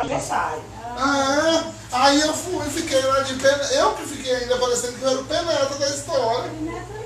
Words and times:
aniversário. 0.00 0.62
Ah, 0.96 1.64
é? 1.66 1.74
Aí 1.92 2.20
eu 2.20 2.34
fui, 2.34 2.64
fiquei 2.70 3.00
lá 3.02 3.20
de 3.20 3.34
pena. 3.34 3.62
Eu 3.72 3.94
que 3.94 4.06
fiquei 4.06 4.34
ainda 4.34 4.58
parecendo 4.58 4.98
que 4.98 5.02
eu 5.02 5.10
era 5.10 5.20
o 5.20 5.24
penetra 5.24 5.78
da 5.78 5.88
história. 5.88 6.50
Neto 6.52 6.92
é 6.96 7.00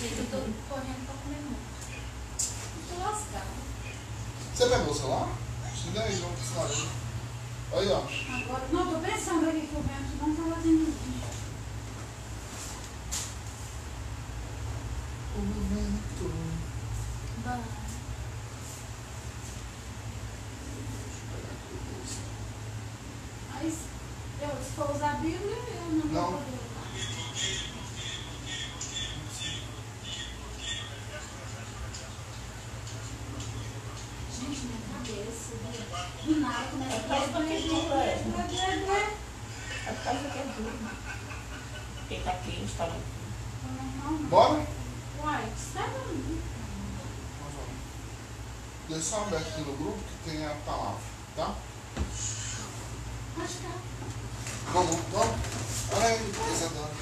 eu 0.00 0.26
tô 0.30 0.38
correndo 0.68 1.06
pra 1.06 1.14
comer 1.24 1.40
muito. 1.42 1.58
Tô 2.88 3.02
lascada. 3.02 3.46
Você 4.54 4.66
pegou 4.66 4.92
o 4.92 4.94
celular? 4.94 5.28
Chega 5.74 6.02
aí, 6.02 6.14
vamos 6.16 6.38
pro 6.38 6.48
celular. 6.48 6.92
Aí, 7.72 7.88
ó. 7.90 7.98
Agora, 7.98 8.64
não, 8.72 8.92
tô 8.92 8.98
pensando 9.00 9.48
aqui 9.48 9.66
que 9.66 9.76
o 9.76 9.82
vento 9.82 10.16
não 10.20 10.34
tá 10.34 10.56
fazendo 10.56 10.88
isso. 10.88 11.18
O 15.36 15.40
vento. 15.40 16.32
Bah. 17.44 17.58
Mas, 23.54 23.74
eu, 24.40 24.48
se 24.62 24.70
for 24.76 24.90
usar 24.94 25.10
a 25.10 25.14
Bíblia, 25.14 25.56
eu 25.56 25.92
não, 25.92 26.06
Não. 26.06 26.30
vou 26.30 26.38
poder 26.38 26.54
usar. 26.54 27.88
Gente, 34.38 34.60
minha 34.66 34.80
cabeça, 34.92 35.54
do 36.24 36.40
nada, 36.40 36.68
começa 36.70 36.96
a 36.96 37.08
Mas 37.08 37.30
por 37.30 37.44
que 37.44 37.68
dura, 37.68 37.94
é? 37.96 38.22
doer. 38.24 39.18
É 39.86 39.92
por 39.92 40.04
causa 40.04 40.28
que 40.28 40.38
é 40.38 40.52
duro. 40.56 40.78
Porque 41.98 42.20
tá 42.20 42.32
quente, 42.44 42.72
tá 42.76 42.86
bom. 42.86 44.18
Bora? 44.30 44.66
Uai, 45.22 45.52
está 45.56 45.82
bom. 45.88 46.38
Deixa 48.88 48.97
só 49.08 49.22
aberto 49.22 49.48
aqui 49.48 49.62
no 49.62 49.72
grupo 49.72 49.96
que 49.96 50.30
tem 50.30 50.44
a 50.44 50.54
palavra, 50.66 51.00
tá? 51.34 51.54
Acho 53.40 53.56
que 53.56 53.62
tá. 53.64 53.72
Vamos, 54.74 55.00
vamos. 55.10 55.36
Olha 55.96 56.08
aí, 56.08 56.28
Isadora. 56.52 56.92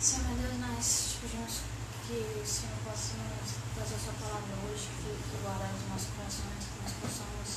Senhor 0.00 0.24
meu 0.28 0.36
Deus, 0.40 0.58
nós 0.64 1.12
te 1.12 1.20
pedimos 1.20 1.60
que 2.08 2.40
o 2.40 2.46
Senhor 2.48 2.72
possa 2.88 3.20
nos 3.20 3.52
trazer 3.76 3.96
a 3.96 3.98
sua 4.00 4.16
palavra 4.16 4.56
hoje, 4.64 4.88
que 4.96 5.12
fique 5.12 5.36
guardada 5.44 5.76
nos 5.76 5.92
nossos 5.92 6.08
corações, 6.16 6.64
que 6.72 6.80
nós 6.80 6.94
possamos 7.04 7.48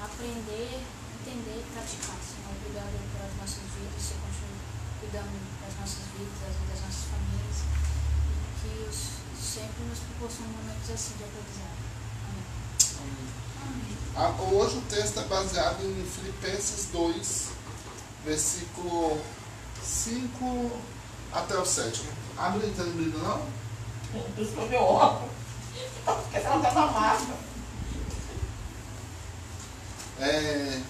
aprender, 0.00 0.80
entender 1.20 1.60
e 1.60 1.68
praticar. 1.68 2.16
Senhor, 2.24 2.48
obrigado 2.48 2.96
pelas 3.12 3.36
nossas 3.36 3.68
vidas, 3.76 4.00
Senhor, 4.00 4.24
continue 4.24 4.56
cuidando 5.04 5.36
das 5.60 5.74
nossas 5.76 6.08
vidas, 6.16 6.32
das 6.40 6.56
vidas 6.56 6.72
das 6.72 6.80
nossas 6.80 7.04
famílias, 7.12 7.58
e 8.24 8.40
que 8.56 8.72
os, 8.88 9.23
sempre 9.44 9.84
nos 9.84 9.98
proporcione 9.98 10.48
momentos 10.48 10.90
assim 10.90 11.14
de 11.16 11.24
aprendizado. 11.24 11.84
Amém. 12.98 13.28
Amém. 13.62 13.96
Ah, 14.16 14.42
Hoje 14.42 14.78
o 14.78 14.82
texto 14.82 15.20
é 15.20 15.24
baseado 15.24 15.82
em 15.84 16.06
Filipenses 16.06 16.88
2, 16.92 17.48
versículo 18.24 19.20
5 19.82 20.80
até 21.32 21.58
o 21.58 21.64
7. 21.64 22.02
Abre 22.36 22.66
aí, 22.66 22.74
tá 22.74 22.82
lembrando 22.82 23.18
não? 23.18 23.46
Por 24.34 24.42
isso 24.42 24.52
que 24.52 24.58
eu 24.58 24.68
vi 24.68 24.76
o 24.76 24.82
óculos. 24.82 25.32
Porque 26.04 26.36
ela 26.36 26.60
tá 26.60 26.72
na 26.72 26.86
máscara. 26.86 27.38
É. 30.20 30.80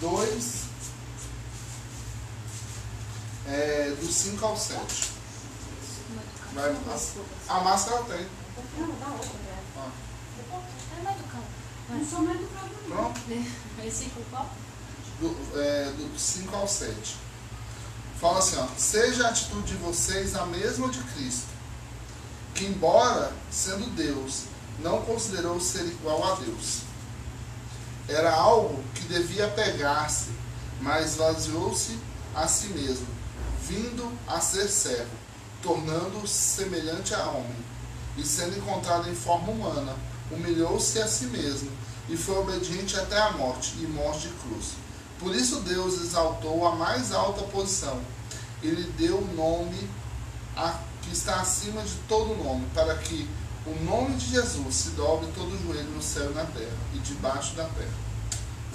2. 0.00 0.62
É, 3.46 3.96
do 4.00 4.06
5 4.06 4.46
ao 4.46 4.56
7. 4.56 5.11
Vai, 6.54 6.70
a, 6.70 7.54
a 7.54 7.60
máscara 7.64 8.02
tem. 8.04 8.26
Não, 8.78 8.94
dá 8.98 9.06
outra, 9.08 9.38
né? 9.38 9.62
Ó, 9.76 9.88
É 10.98 11.02
mais 11.02 11.18
educado. 11.18 11.44
Não 11.88 12.06
sou 12.06 12.20
mais 12.22 12.40
educado, 12.40 12.70
não. 12.88 12.96
pronto? 12.96 13.20
Versículo 13.76 14.24
qual? 14.30 14.50
Do, 15.20 15.60
é, 15.60 15.84
do 15.92 16.18
5 16.18 16.56
ao 16.56 16.68
7. 16.68 17.16
Fala 18.20 18.38
assim, 18.38 18.56
ó. 18.58 18.66
Seja 18.76 19.26
a 19.26 19.30
atitude 19.30 19.72
de 19.72 19.74
vocês 19.76 20.34
a 20.36 20.46
mesma 20.46 20.88
de 20.88 21.02
Cristo, 21.02 21.48
que 22.54 22.66
embora 22.66 23.32
sendo 23.50 23.90
Deus, 23.96 24.44
não 24.80 25.02
considerou 25.02 25.60
ser 25.60 25.84
igual 25.86 26.32
a 26.32 26.34
Deus. 26.36 26.82
Era 28.08 28.34
algo 28.34 28.82
que 28.94 29.02
devia 29.04 29.48
pegar-se, 29.48 30.30
mas 30.80 31.16
vaziou-se 31.16 31.98
a 32.34 32.46
si 32.46 32.68
mesmo, 32.68 33.06
vindo 33.62 34.10
a 34.26 34.40
ser 34.40 34.68
servo, 34.68 35.10
tornando-se 35.62 36.34
semelhante 36.34 37.14
a 37.14 37.24
homem, 37.28 37.56
e 38.16 38.24
sendo 38.24 38.58
encontrado 38.58 39.08
em 39.08 39.14
forma 39.14 39.50
humana, 39.52 39.94
humilhou-se 40.30 41.00
a 41.00 41.06
si 41.06 41.26
mesmo, 41.26 41.70
e 42.08 42.16
foi 42.16 42.36
obediente 42.36 42.98
até 42.98 43.18
a 43.18 43.32
morte, 43.32 43.74
e 43.78 43.86
morte 43.86 44.28
de 44.28 44.34
cruz. 44.34 44.72
Por 45.18 45.34
isso 45.34 45.60
Deus 45.60 46.00
exaltou 46.00 46.66
a 46.66 46.74
mais 46.74 47.12
alta 47.12 47.42
posição. 47.44 48.00
Ele 48.62 48.82
deu 48.98 49.18
o 49.18 49.34
nome 49.34 49.88
a, 50.56 50.78
que 51.02 51.12
está 51.12 51.40
acima 51.40 51.80
de 51.82 51.94
todo 52.08 52.36
nome, 52.42 52.66
para 52.74 52.96
que 52.98 53.28
o 53.64 53.84
nome 53.84 54.16
de 54.16 54.30
Jesus 54.30 54.74
se 54.74 54.90
dobre 54.90 55.30
todo 55.34 55.54
o 55.54 55.62
joelho 55.62 55.88
no 55.90 56.02
céu 56.02 56.30
e 56.32 56.34
na 56.34 56.44
terra, 56.44 56.76
e 56.94 56.98
debaixo 56.98 57.54
da 57.54 57.64
terra. 57.64 58.02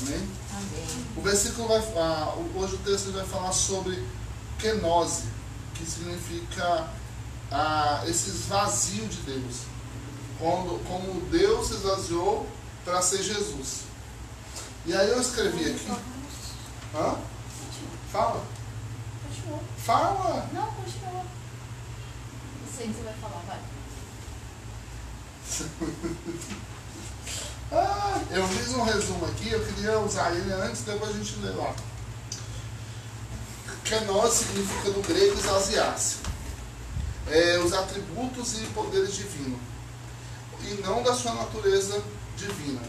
Amém? 0.01 0.29
Amém. 0.51 1.05
O 1.15 1.21
versículo 1.21 1.67
vai 1.67 1.79
ah, 1.97 2.33
hoje 2.55 2.75
o 2.75 2.77
texto 2.79 3.11
vai 3.11 3.25
falar 3.25 3.51
sobre 3.51 4.01
kenose, 4.59 5.23
que 5.77 5.85
significa 5.85 6.89
ah, 7.51 8.03
esse 8.05 8.29
esvazio 8.29 9.07
de 9.07 9.17
Deus. 9.21 9.61
Quando, 10.39 10.83
como 10.87 11.21
Deus 11.29 11.67
se 11.67 11.75
esvaziou 11.75 12.47
para 12.83 13.01
ser 13.01 13.23
Jesus. 13.23 13.81
E 14.85 14.95
aí 14.95 15.09
eu 15.09 15.19
escrevi 15.19 15.71
aqui. 15.71 15.91
Hã? 16.95 17.15
Fala. 18.11 18.43
Continua. 19.27 19.59
Fala! 19.77 20.49
Não, 20.53 20.67
continua. 20.73 21.23
Não 22.61 22.73
sei 22.75 22.87
o 22.87 22.89
que 22.89 22.95
você 22.95 23.03
vai 23.03 23.13
falar, 23.15 23.43
vai. 23.47 23.59
Ah, 27.69 28.21
eu 28.31 28.47
fiz 28.47 28.73
um 28.75 28.83
resumo 28.83 29.25
aqui, 29.25 29.51
eu 29.51 29.65
queria 29.65 29.99
usar 29.99 30.31
ele 30.31 30.53
antes, 30.53 30.83
depois 30.83 31.09
a 31.09 31.17
gente 31.17 31.35
lê 31.39 31.49
lá. 31.49 31.75
Kenós 33.87 34.33
significa 34.33 34.89
no 34.89 35.01
grego 35.01 35.39
esvaziar-se. 35.39 36.17
É, 37.29 37.57
os 37.59 37.73
atributos 37.73 38.53
e 38.59 38.65
poderes 38.67 39.15
divinos. 39.15 39.59
E 40.63 40.81
não 40.81 41.03
da 41.03 41.13
sua 41.13 41.33
natureza 41.33 42.01
divina. 42.35 42.81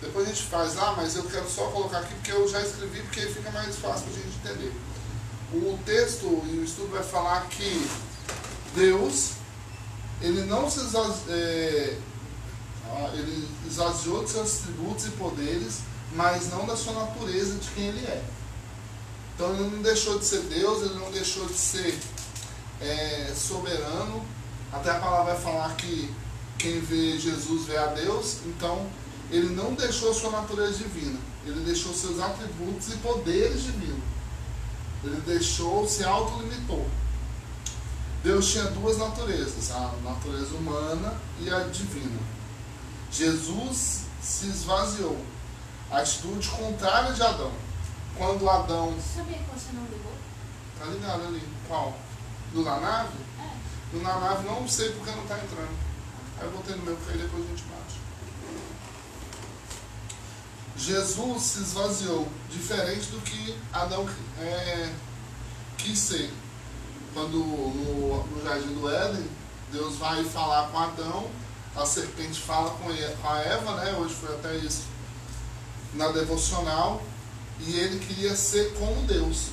Depois 0.00 0.26
a 0.26 0.32
gente 0.32 0.44
faz 0.44 0.74
lá, 0.74 0.94
mas 0.96 1.16
eu 1.16 1.24
quero 1.24 1.48
só 1.48 1.68
colocar 1.68 1.98
aqui 1.98 2.14
porque 2.14 2.32
eu 2.32 2.48
já 2.48 2.60
escrevi, 2.60 3.00
porque 3.02 3.22
fica 3.22 3.50
mais 3.50 3.76
fácil 3.76 4.06
para 4.06 4.20
a 4.20 4.22
gente 4.22 4.36
entender. 4.44 4.72
O 5.52 5.78
texto 5.86 6.26
e 6.46 6.58
o 6.58 6.64
estudo 6.64 6.92
vai 6.92 7.02
falar 7.02 7.46
que 7.48 7.88
Deus, 8.74 9.30
ele 10.20 10.42
não 10.44 10.70
se 10.70 10.80
esvazi- 10.80 11.30
é, 11.30 11.98
ah, 12.90 13.10
ele 13.14 13.48
esvaziou 13.66 14.24
de 14.24 14.30
seus 14.30 14.60
atributos 14.60 15.06
e 15.06 15.10
poderes, 15.10 15.78
mas 16.14 16.50
não 16.50 16.66
da 16.66 16.76
sua 16.76 16.92
natureza 16.92 17.54
de 17.54 17.68
quem 17.70 17.88
ele 17.88 18.04
é. 18.04 18.22
Então 19.36 19.52
ele 19.52 19.68
não 19.68 19.82
deixou 19.82 20.18
de 20.18 20.24
ser 20.24 20.40
Deus, 20.44 20.82
ele 20.82 20.94
não 20.94 21.10
deixou 21.10 21.44
de 21.44 21.52
ser 21.52 21.98
é, 22.80 23.34
soberano. 23.36 24.24
Até 24.72 24.90
a 24.90 24.98
palavra 24.98 25.34
vai 25.34 25.42
falar 25.42 25.76
que 25.76 26.10
quem 26.58 26.80
vê 26.80 27.18
Jesus 27.18 27.66
vê 27.66 27.76
a 27.76 27.88
Deus. 27.88 28.38
Então 28.46 28.86
ele 29.30 29.54
não 29.54 29.74
deixou 29.74 30.14
sua 30.14 30.30
natureza 30.30 30.78
divina, 30.78 31.18
ele 31.44 31.60
deixou 31.66 31.92
seus 31.92 32.18
atributos 32.18 32.88
e 32.88 32.96
poderes 32.96 33.64
divinos. 33.64 34.02
Ele 35.04 35.20
deixou, 35.26 35.86
se 35.86 36.02
autolimitou. 36.02 36.86
Deus 38.24 38.50
tinha 38.50 38.64
duas 38.64 38.96
naturezas, 38.96 39.70
a 39.70 39.92
natureza 40.02 40.56
humana 40.56 41.14
e 41.40 41.50
a 41.50 41.60
divina. 41.60 42.18
Jesus 43.12 44.00
se 44.22 44.46
esvaziou. 44.46 45.18
A 45.90 45.98
atitude 45.98 46.48
contrária 46.48 47.12
de 47.12 47.22
Adão. 47.22 47.52
Quando 48.18 48.48
Adão. 48.48 48.92
Você 48.92 49.18
sabia 49.18 49.38
que 49.38 49.50
você 49.50 49.72
não 49.72 49.84
ligou? 49.84 50.12
Tá 50.78 50.86
ligado 50.86 51.22
ali? 51.26 51.42
Qual? 51.68 51.94
Do 52.52 52.62
na 52.62 52.80
nave? 52.80 53.18
É. 53.40 53.50
Do 53.96 54.02
na 54.02 54.18
nave 54.18 54.46
não 54.48 54.66
sei 54.68 54.90
porque 54.92 55.10
não 55.10 55.26
tá 55.26 55.36
entrando. 55.38 55.76
Aí 56.38 56.44
eu 56.46 56.50
botei 56.50 56.76
no 56.76 56.82
meu, 56.82 56.96
porque 56.96 57.12
aí 57.12 57.18
depois 57.18 57.44
a 57.44 57.48
gente 57.48 57.62
bate. 57.64 57.96
Jesus 60.76 61.42
se 61.42 61.60
esvaziou, 61.60 62.28
diferente 62.50 63.06
do 63.10 63.20
que 63.22 63.56
Adão 63.72 64.06
é, 64.38 64.92
quis 65.78 65.98
ser. 65.98 66.32
Quando 67.14 67.38
no, 67.38 68.26
no 68.26 68.44
jardim 68.44 68.74
do 68.74 68.88
Éden, 68.90 69.26
Deus 69.72 69.96
vai 69.96 70.22
falar 70.24 70.68
com 70.68 70.78
Adão, 70.78 71.30
a 71.74 71.86
serpente 71.86 72.38
fala 72.40 72.70
com, 72.70 72.90
E- 72.92 73.16
com 73.22 73.28
a 73.28 73.38
Eva, 73.38 73.76
né? 73.76 73.92
Hoje 73.98 74.14
foi 74.14 74.34
até 74.34 74.54
isso 74.56 74.82
na 75.94 76.08
devocional, 76.08 77.02
e 77.60 77.76
ele 77.76 77.98
queria 77.98 78.34
ser 78.36 78.74
como 78.74 79.06
Deus, 79.06 79.48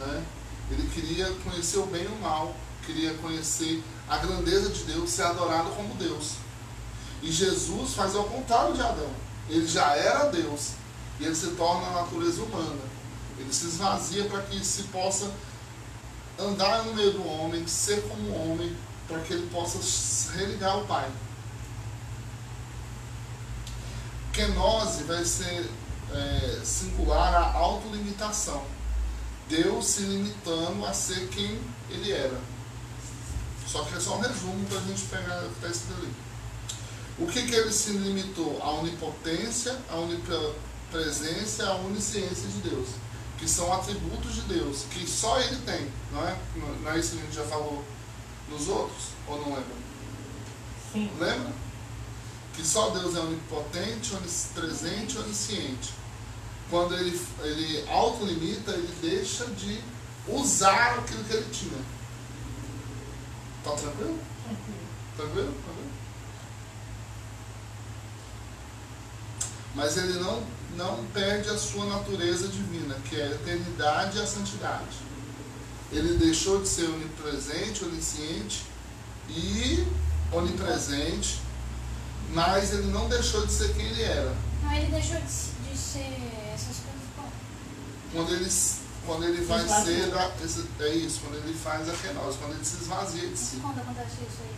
né? 0.00 0.24
Ele 0.70 0.88
queria 0.88 1.30
conhecer 1.44 1.78
o 1.78 1.86
bem 1.86 2.04
e 2.04 2.06
o 2.06 2.16
mal, 2.20 2.54
queria 2.84 3.14
conhecer 3.14 3.82
a 4.08 4.18
grandeza 4.18 4.70
de 4.70 4.84
Deus, 4.84 5.10
ser 5.10 5.22
adorado 5.22 5.70
como 5.70 5.94
Deus. 5.94 6.32
E 7.22 7.30
Jesus 7.30 7.94
faz 7.94 8.14
ao 8.14 8.24
contrário 8.24 8.74
de 8.74 8.80
Adão. 8.80 9.10
Ele 9.48 9.66
já 9.66 9.94
era 9.94 10.30
Deus 10.30 10.72
e 11.20 11.24
ele 11.24 11.34
se 11.34 11.48
torna 11.52 11.86
a 11.86 12.02
natureza 12.02 12.42
humana. 12.42 12.82
Ele 13.38 13.52
se 13.52 13.66
esvazia 13.66 14.24
para 14.24 14.42
que 14.42 14.64
se 14.64 14.84
possa 14.84 15.30
andar 16.38 16.84
no 16.84 16.94
meio 16.94 17.12
do 17.12 17.26
homem, 17.26 17.66
ser 17.66 18.02
como 18.08 18.34
homem, 18.34 18.74
para 19.06 19.20
que 19.20 19.32
ele 19.32 19.48
possa 19.50 19.78
religar 20.36 20.72
ao 20.72 20.84
Pai. 20.84 21.10
Kenose 24.32 25.04
vai 25.04 25.24
ser 25.24 25.70
é, 26.14 26.60
singular 26.64 27.34
a 27.34 27.52
autolimitação. 27.52 28.64
Deus 29.48 29.86
se 29.86 30.02
limitando 30.02 30.84
a 30.86 30.92
ser 30.92 31.28
quem 31.28 31.60
ele 31.90 32.12
era. 32.12 32.40
Só 33.66 33.82
que 33.84 33.96
é 33.96 34.00
só 34.00 34.16
um 34.16 34.20
resumo 34.20 34.64
para 34.66 34.78
a 34.78 34.82
gente 34.82 35.02
pegar 35.06 35.42
o 35.44 35.50
texto 35.60 35.88
dali. 35.88 36.12
O 37.18 37.26
que, 37.26 37.42
que 37.42 37.54
ele 37.54 37.72
se 37.72 37.90
limitou? 37.90 38.60
A 38.62 38.70
onipotência, 38.70 39.76
a 39.88 39.96
onipresença, 39.96 41.68
a 41.68 41.74
onisciência 41.76 42.48
de 42.48 42.68
Deus. 42.68 42.88
Que 43.38 43.48
são 43.48 43.72
atributos 43.72 44.34
de 44.34 44.40
Deus, 44.42 44.84
que 44.90 45.06
só 45.06 45.38
ele 45.40 45.56
tem. 45.66 45.90
Não 46.12 46.26
é, 46.26 46.36
não 46.82 46.92
é 46.92 46.98
isso 46.98 47.12
que 47.12 47.18
a 47.18 47.24
gente 47.24 47.34
já 47.34 47.44
falou 47.44 47.84
nos 48.48 48.68
outros? 48.68 49.08
Ou 49.26 49.40
não 49.40 49.48
lembra? 49.48 49.76
Sim. 50.92 51.10
Lembra? 51.18 51.52
Que 52.54 52.64
só 52.64 52.90
Deus 52.90 53.16
é 53.16 53.20
onipotente, 53.20 54.14
onipresente 54.14 55.16
e 55.16 55.18
onisciente. 55.18 56.03
Quando 56.70 56.94
ele, 56.94 57.20
ele 57.42 57.88
autolimita, 57.88 58.72
ele 58.72 58.94
deixa 59.00 59.46
de 59.46 59.80
usar 60.28 60.98
aquilo 60.98 61.24
que 61.24 61.32
ele 61.34 61.50
tinha. 61.52 61.78
Tá 63.62 63.70
tranquilo? 63.72 64.18
Tranquilo. 65.16 65.54
Mas 69.74 69.96
ele 69.96 70.20
não, 70.20 70.42
não 70.76 71.04
perde 71.06 71.50
a 71.50 71.58
sua 71.58 71.84
natureza 71.86 72.48
divina, 72.48 72.94
que 73.08 73.20
é 73.20 73.24
a 73.24 73.30
eternidade 73.32 74.18
e 74.18 74.22
a 74.22 74.26
santidade. 74.26 74.96
Ele 75.92 76.16
deixou 76.16 76.60
de 76.60 76.68
ser 76.68 76.84
onipresente, 76.86 77.84
onisciente 77.84 78.64
e 79.28 79.86
onipresente, 80.32 81.40
mas 82.30 82.72
ele 82.72 82.90
não 82.90 83.08
deixou 83.08 83.46
de 83.46 83.52
ser 83.52 83.74
quem 83.74 83.86
ele 83.86 84.02
era. 84.02 84.34
Não, 84.62 84.72
ele 84.72 84.86
deixou 84.86 85.20
de, 85.20 85.53
de 85.74 85.78
ser 85.80 86.14
essas 86.54 86.76
coisas. 86.86 87.04
Bom, 87.16 87.28
Quando 88.12 88.32
ele, 88.34 88.48
quando 89.06 89.24
ele 89.24 89.44
vai 89.44 89.60
ser, 89.84 90.06
da, 90.10 90.30
esse- 90.44 90.66
é 90.80 90.94
isso, 90.94 91.20
quando 91.20 91.36
ele 91.42 91.52
faz 91.54 91.88
a 91.88 91.92
kenose, 91.92 92.38
quando 92.38 92.54
ele 92.54 92.64
se 92.64 92.76
esvazia 92.76 93.28
de 93.28 93.36
si, 93.36 93.56
quando 93.60 93.80
acontece 93.80 94.14
isso 94.22 94.38
aí? 94.42 94.54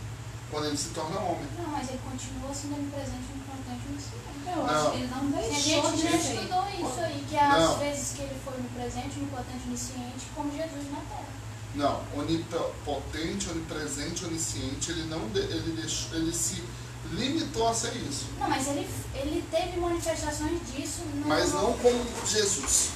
quando 0.49 0.65
ele 0.67 0.77
se 0.77 0.89
torna 0.89 1.19
homem. 1.19 1.45
Não, 1.57 1.67
mas 1.67 1.89
ele 1.89 1.99
continua 2.09 2.53
sendo 2.53 2.75
onipresente, 2.75 3.27
importante 3.35 3.83
no 3.91 3.99
céu. 3.99 4.19
Eu 4.47 4.63
Não. 4.63 4.69
acho 4.69 4.91
que 4.91 4.97
ele 4.97 5.07
não 5.11 5.29
deixou 5.29 5.91
de 5.91 6.07
estudou 6.07 6.65
isso 6.69 6.99
aí, 7.01 7.25
que 7.27 7.35
às 7.37 7.59
Não. 7.59 7.77
vezes 7.79 8.13
que 8.15 8.21
ele 8.21 8.39
foi 8.45 8.53
onipresente, 8.53 9.19
onipotente, 9.19 9.67
onisciente, 9.67 10.25
como 10.33 10.49
Jesus 10.55 10.89
na 10.91 11.01
Terra. 11.01 11.27
Não, 11.75 12.01
onipotente, 12.17 13.49
onipresente, 13.49 14.23
onisciente, 14.23 14.91
ele 14.91 15.03
não 15.09 15.27
de- 15.29 15.39
ele 15.39 15.75
deixou, 15.81 16.15
ele 16.17 16.31
se 16.33 16.63
limitou 17.11 17.67
a 17.67 17.73
ser 17.73 17.95
isso, 17.95 18.25
Não, 18.39 18.49
mas 18.49 18.67
ele, 18.67 18.87
ele 19.15 19.43
teve 19.49 19.79
manifestações 19.79 20.59
disso 20.71 21.01
no. 21.15 21.27
mas 21.27 21.53
não 21.53 21.73
como 21.73 22.03
Jesus, 22.25 22.89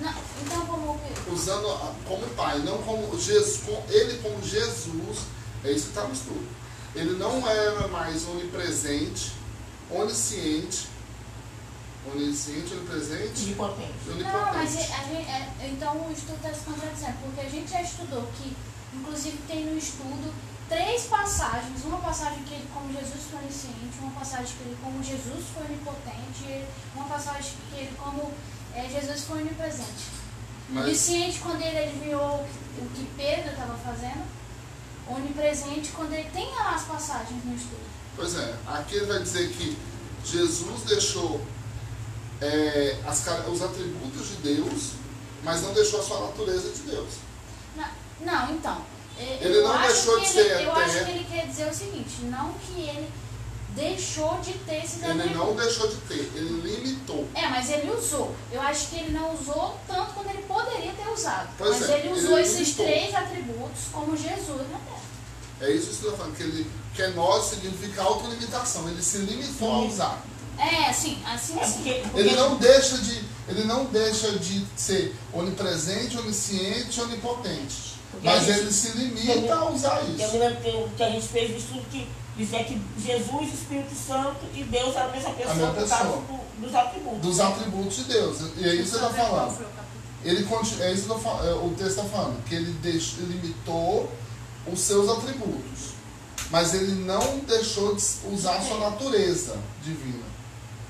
Não, 0.00 0.14
então 0.44 0.66
como. 0.66 0.98
usando 1.32 1.68
a- 1.70 1.94
como 2.06 2.26
pai, 2.30 2.58
não 2.60 2.78
como 2.82 3.18
Jesus, 3.20 3.60
com- 3.64 3.82
ele 3.88 4.18
como 4.22 4.42
Jesus, 4.42 5.18
é 5.64 5.70
isso 5.70 5.84
que 5.84 5.88
está 5.90 6.04
no 6.04 6.12
estudo. 6.12 6.46
Ele 6.94 7.12
não 7.18 7.48
era 7.48 7.86
mais 7.88 8.26
onipresente, 8.26 9.32
onisciente, 9.90 10.88
onisciente, 12.12 12.74
onipresente, 12.74 13.44
De 13.44 13.54
potente. 13.54 13.92
e 14.06 14.22
Não, 14.22 14.32
mas 14.52 14.74
onipotente. 14.74 14.90
é- 14.92 14.94
a 14.96 15.02
gente, 15.04 15.28
é- 15.30 15.68
então 15.72 15.96
o 16.08 16.12
estudo 16.12 16.36
está 16.36 16.52
se 16.52 16.60
contradizendo, 16.64 17.14
porque 17.22 17.40
a 17.46 17.48
gente 17.48 17.70
já 17.70 17.80
estudou 17.82 18.22
que, 18.36 18.56
inclusive 18.94 19.38
tem 19.46 19.66
no 19.66 19.78
estudo 19.78 20.32
três 20.72 21.02
passagens, 21.04 21.84
uma 21.84 21.98
passagem 21.98 22.42
que 22.44 22.54
ele 22.54 22.68
como 22.72 22.90
Jesus 22.90 23.24
foi 23.30 23.40
onisciente, 23.40 23.98
uma 24.00 24.12
passagem 24.12 24.56
que 24.56 24.62
ele 24.62 24.78
como 24.82 25.02
Jesus 25.02 25.44
foi 25.52 25.64
onipotente, 25.66 26.64
uma 26.96 27.04
passagem 27.04 27.52
que 27.68 27.76
ele 27.76 27.94
como 27.98 28.32
é, 28.74 28.88
Jesus 28.88 29.24
foi 29.24 29.42
onipresente. 29.42 30.22
Mas, 30.70 30.86
Onisciente 30.86 31.40
quando 31.40 31.60
ele 31.60 31.78
adivinhou 31.78 32.46
o 32.78 32.88
que 32.94 33.06
Pedro 33.18 33.50
estava 33.50 33.76
fazendo, 33.76 34.24
onipresente 35.06 35.90
quando 35.90 36.14
ele 36.14 36.30
tem 36.30 36.48
lá 36.54 36.70
as 36.70 36.84
passagens 36.84 37.44
no 37.44 37.54
estudo. 37.54 37.84
pois 38.16 38.34
é, 38.34 38.56
aqui 38.66 38.94
ele 38.94 39.06
vai 39.06 39.22
dizer 39.22 39.50
que 39.52 39.76
Jesus 40.24 40.84
deixou 40.84 41.44
é, 42.40 42.98
as 43.06 43.26
os 43.46 43.60
atributos 43.60 44.28
de 44.28 44.36
Deus, 44.36 44.92
mas 45.44 45.60
não 45.60 45.74
deixou 45.74 46.00
a 46.00 46.02
sua 46.02 46.28
natureza 46.28 46.70
de 46.70 46.80
Deus. 46.90 47.16
Não, 47.76 47.88
não, 48.22 48.54
então. 48.54 48.91
É, 49.18 49.38
Ele 49.40 49.56
eu 49.58 49.62
não 49.64 49.72
acho 49.72 49.88
deixou 49.92 50.20
que 50.20 50.30
de 50.32 50.38
ele- 50.38 50.48
ser 50.48 50.62
Eu 50.64 50.72
acho 50.72 51.04
que 51.04 51.10
ele 51.10 51.26
quer 51.30 51.46
dizer 51.46 51.68
o 51.70 51.74
seguinte, 51.74 52.22
não 52.24 52.52
que 52.54 52.80
ele 52.80 53.08
deixou 53.74 54.38
de 54.40 54.52
ter 54.52 54.84
esses 54.84 55.02
Ele 55.02 55.34
não 55.34 55.54
deixou 55.56 55.88
de 55.88 55.96
ter, 56.02 56.30
ele 56.34 56.60
limitou. 56.60 57.26
É, 57.34 57.48
mas 57.48 57.70
ele 57.70 57.90
usou. 57.90 58.34
Eu 58.50 58.60
acho 58.60 58.88
que 58.88 58.96
ele 58.96 59.12
não 59.12 59.32
usou 59.34 59.78
tanto 59.86 60.12
quanto 60.12 60.28
ele 60.30 60.42
poderia 60.42 60.92
ter 60.92 61.08
usado. 61.10 61.48
Pois 61.56 61.80
mas 61.80 61.88
é, 61.90 61.98
ele 62.00 62.12
usou 62.12 62.38
ele 62.38 62.42
esses 62.46 62.58
limitou. 62.58 62.86
três 62.86 63.14
atributos 63.14 63.80
como 63.92 64.16
Jesus 64.16 64.68
na 64.70 64.78
Terra. 64.78 65.02
É 65.62 65.70
isso 65.70 65.86
que 65.86 65.90
eu 65.90 65.94
estou 66.10 66.16
falando, 66.16 66.36
que 66.36 66.42
ele 66.42 66.70
que 66.94 67.06
nós 67.08 67.44
significa 67.46 68.02
autolimitação. 68.02 68.86
Ele 68.88 69.02
se 69.02 69.18
limitou 69.18 69.72
a 69.72 69.80
Sim. 69.82 69.88
usar. 69.88 70.22
É, 70.58 70.90
assim, 70.90 71.18
assim 71.26 71.58
É 71.58 71.66
porque, 71.66 71.92
porque 72.02 72.20
Ele 72.20 72.36
não 72.36 72.56
deixa 72.56 72.98
de, 72.98 73.24
ele 73.48 73.64
não 73.64 73.84
deixa 73.86 74.32
de 74.38 74.66
ser 74.76 75.16
onipresente, 75.32 76.18
onisciente, 76.18 77.00
onipotente. 77.00 77.91
Mas 78.22 78.34
a 78.34 78.38
gente- 78.46 78.58
ele 78.60 78.72
se 78.72 78.88
limita 78.98 79.54
a 79.54 79.70
usar 79.70 80.00
eu 80.00 80.08
me 80.08 80.22
isso. 80.24 80.36
lembro 80.38 80.60
que, 80.62 80.96
que 80.96 81.02
a 81.02 81.10
gente 81.10 81.28
fez 81.28 81.50
um 81.52 81.56
estudo 81.56 81.82
que 81.90 82.08
dizia 82.36 82.64
que 82.64 82.80
Jesus, 82.98 83.54
Espírito 83.54 83.94
Santo 83.94 84.40
e 84.54 84.64
Deus 84.64 84.94
eram 84.96 85.08
a 85.08 85.12
mesma 85.12 85.30
pessoa, 85.30 85.54
mesma 85.54 85.70
por 85.72 85.88
causa 85.88 85.96
pessoa. 85.96 86.16
do- 86.22 86.62
dos 86.66 86.74
atributos. 86.74 87.20
Dos 87.20 87.40
atributos 87.40 87.96
de 87.96 88.04
Deus. 88.04 88.38
E 88.56 88.68
é 88.68 88.74
isso 88.74 88.92
que 88.92 88.98
ele 88.98 89.06
está 89.06 89.24
falando. 89.26 89.50
o? 89.50 89.82
Ele 90.24 90.44
é 90.80 90.92
isso 90.92 91.04
que 91.06 91.10
eu 91.10 91.18
é, 91.44 91.52
o 91.54 91.70
texto 91.70 91.90
está 91.98 92.04
falando, 92.04 92.44
que 92.44 92.54
ele 92.54 92.70
deixou, 92.74 93.18
ele 93.24 93.32
limitou 93.40 94.08
os 94.72 94.78
seus 94.80 95.08
atributos, 95.08 95.94
mas 96.50 96.74
ele 96.74 97.04
não 97.04 97.38
deixou 97.40 97.94
de 97.96 98.02
usar 98.32 98.56
a 98.56 98.60
sua 98.62 98.78
natureza 98.78 99.56
divina. 99.82 100.22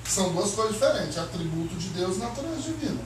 São 0.05 0.33
duas 0.35 0.51
coisas 0.51 0.75
diferentes, 0.75 1.17
atributo 1.17 1.75
de 1.77 1.89
Deus 1.91 2.17
e 2.17 2.21
natureza 2.21 2.61
divina. 2.61 3.01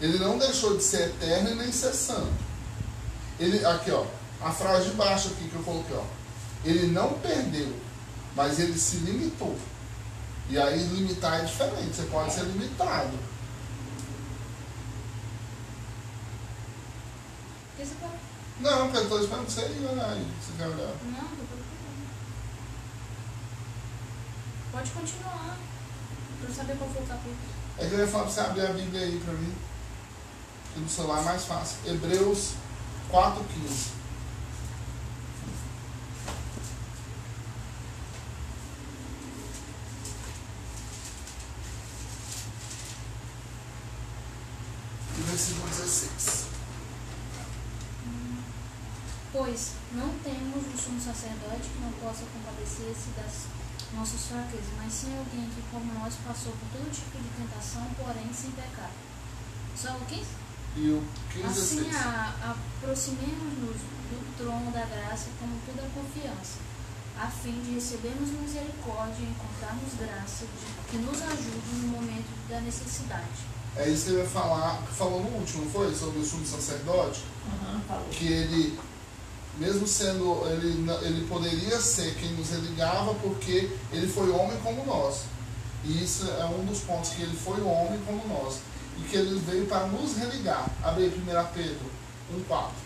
Ele 0.00 0.18
não 0.18 0.38
deixou 0.38 0.76
de 0.76 0.82
ser 0.82 1.08
eterno 1.08 1.50
e 1.50 1.54
nem 1.54 1.72
ser 1.72 1.92
santo. 1.92 2.32
Ele, 3.38 3.64
aqui 3.64 3.90
ó, 3.90 4.04
a 4.40 4.50
frase 4.50 4.90
de 4.90 4.96
baixo 4.96 5.28
aqui 5.28 5.48
que 5.48 5.54
eu 5.54 5.62
coloquei, 5.62 5.96
ó. 5.96 6.04
Ele 6.64 6.88
não 6.88 7.14
perdeu, 7.14 7.74
mas 8.34 8.58
ele 8.58 8.78
se 8.78 8.96
limitou. 8.98 9.56
E 10.48 10.58
aí 10.58 10.78
limitar 10.78 11.40
é 11.40 11.44
diferente, 11.44 11.94
você 11.94 12.02
pode 12.04 12.32
ser 12.32 12.42
limitado. 12.42 13.18
Falou? 18.00 18.18
Não, 18.60 18.84
porque 18.84 18.98
eu 18.98 19.02
estou 19.02 19.20
esperando 19.20 19.48
você 19.48 19.60
ir 19.62 19.86
olhar 19.86 20.10
aí, 20.10 20.26
você 20.40 20.52
quer 20.56 20.66
olhar. 20.66 20.94
Não, 21.04 21.28
tô 21.28 21.44
preocupado. 21.44 21.64
Pode 24.72 24.90
continuar. 24.90 25.58
Pra 26.40 26.48
eu 26.48 26.54
saber 26.54 26.76
qual 26.76 26.90
foi 26.90 27.02
o 27.02 27.06
capítulo. 27.06 27.36
É 27.78 27.86
que 27.86 27.94
eu 27.94 27.98
ia 27.98 28.06
falar 28.06 28.24
pra 28.24 28.32
você 28.32 28.40
abrir 28.40 28.66
a 28.66 28.72
Bíblia 28.72 29.02
aí 29.02 29.20
pra 29.24 29.34
mim. 29.34 29.54
Que 30.74 30.80
no 30.80 30.88
celular 30.88 31.20
é 31.20 31.24
mais 31.24 31.44
fácil. 31.44 31.78
Hebreus 31.86 32.54
4,15. 33.08 33.94
E 45.16 45.20
versículo 45.22 45.68
16. 45.68 46.46
Pois 49.32 49.72
não 49.92 50.08
temos 50.24 50.66
um 50.66 50.76
sumo 50.76 51.00
sacerdote 51.00 51.68
que 51.68 51.80
não 51.80 51.92
possa 51.92 52.24
compadecer-se 52.24 53.10
das 53.16 53.46
nossas 53.94 54.26
fraquezas, 54.26 54.74
mas 54.76 54.92
sim 54.92 55.16
alguém 55.16 55.48
que, 55.50 55.62
como 55.70 55.94
nós, 55.94 56.14
passou 56.26 56.52
por 56.52 56.68
todo 56.72 56.90
tipo 56.90 57.16
de 57.16 57.28
tentação, 57.28 57.86
porém 57.96 58.32
sem 58.32 58.50
pecado. 58.50 58.92
Só 59.76 59.96
o 59.96 60.04
15? 60.06 60.43
E 60.76 60.88
o 60.90 61.02
15 61.32 61.46
Assim, 61.46 61.76
16. 61.84 61.96
a- 61.96 62.54
aproximemos-nos 62.82 63.76
do 64.10 64.36
trono 64.36 64.70
da 64.72 64.84
graça 64.84 65.26
com 65.40 65.46
toda 65.66 65.86
a 65.86 65.90
confiança, 65.90 66.58
a 67.18 67.26
fim 67.28 67.60
de 67.62 67.74
recebermos 67.74 68.30
misericórdia 68.30 69.16
e 69.24 69.30
encontrarmos 69.30 69.94
graça 69.98 70.44
de, 70.46 70.90
que 70.90 70.96
nos 70.98 71.22
ajude 71.22 71.76
no 71.82 71.88
momento 71.88 72.48
da 72.48 72.60
necessidade. 72.60 73.54
É 73.76 73.88
isso 73.88 74.04
que 74.06 74.10
ele 74.12 74.22
vai 74.22 74.26
falar, 74.28 74.82
que 74.86 74.94
falou 74.94 75.20
no 75.22 75.38
último, 75.38 75.64
não 75.64 75.70
foi? 75.70 75.94
Sobre 75.94 76.18
o 76.20 76.24
sumo 76.24 76.46
sacerdote. 76.46 77.24
Aham, 77.46 77.80
falou. 77.88 78.08
que 78.10 78.26
ele 78.26 78.78
mesmo 79.58 79.86
sendo, 79.86 80.42
ele, 80.50 80.84
ele 81.02 81.26
poderia 81.28 81.80
ser 81.80 82.14
quem 82.16 82.32
nos 82.32 82.50
religava 82.50 83.14
porque 83.14 83.70
ele 83.92 84.08
foi 84.08 84.28
homem 84.30 84.58
como 84.64 84.84
nós. 84.84 85.22
E 85.84 86.02
isso 86.02 86.26
é 86.28 86.44
um 86.46 86.64
dos 86.64 86.80
pontos, 86.80 87.10
que 87.10 87.22
ele 87.22 87.36
foi 87.36 87.60
homem 87.60 88.00
como 88.04 88.26
nós. 88.26 88.56
E 88.98 89.02
que 89.08 89.16
ele 89.16 89.40
veio 89.40 89.66
para 89.66 89.86
nos 89.86 90.16
religar. 90.16 90.68
Abre 90.82 91.04
aí 91.04 91.10
1 91.10 91.52
Pedro 91.52 91.90
1,4. 92.48 92.84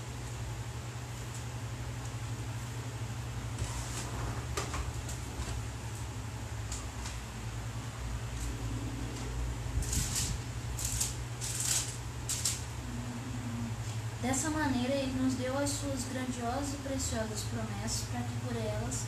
Dessa 14.20 14.50
maneira, 14.50 14.92
ele 14.92 15.22
nos 15.22 15.34
deu 15.34 15.56
as 15.56 15.70
suas 15.70 16.04
grandiosas 16.12 16.74
e 16.74 16.76
preciosas 16.88 17.44
promessas 17.50 18.02
para 18.10 18.20
que 18.20 18.34
por 18.46 18.56
elas 18.56 19.04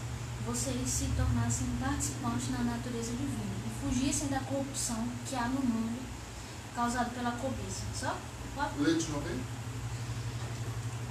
vocês 0.47 0.89
se 0.89 1.05
tornassem 1.17 1.67
participantes 1.79 2.49
da 2.49 2.65
natureza 2.65 3.13
divina 3.13 3.55
e 3.67 3.85
fugissem 3.85 4.29
da 4.29 4.41
corrupção 4.41 5.07
que 5.27 5.37
há 5.37 5.47
no 5.49 5.61
mundo 5.61 6.10
causada 6.75 7.11
pela 7.11 7.33
cobiça. 7.33 7.83
Só? 7.95 8.17
Lê 8.79 8.95
de 8.95 9.09
novo. 9.09 9.25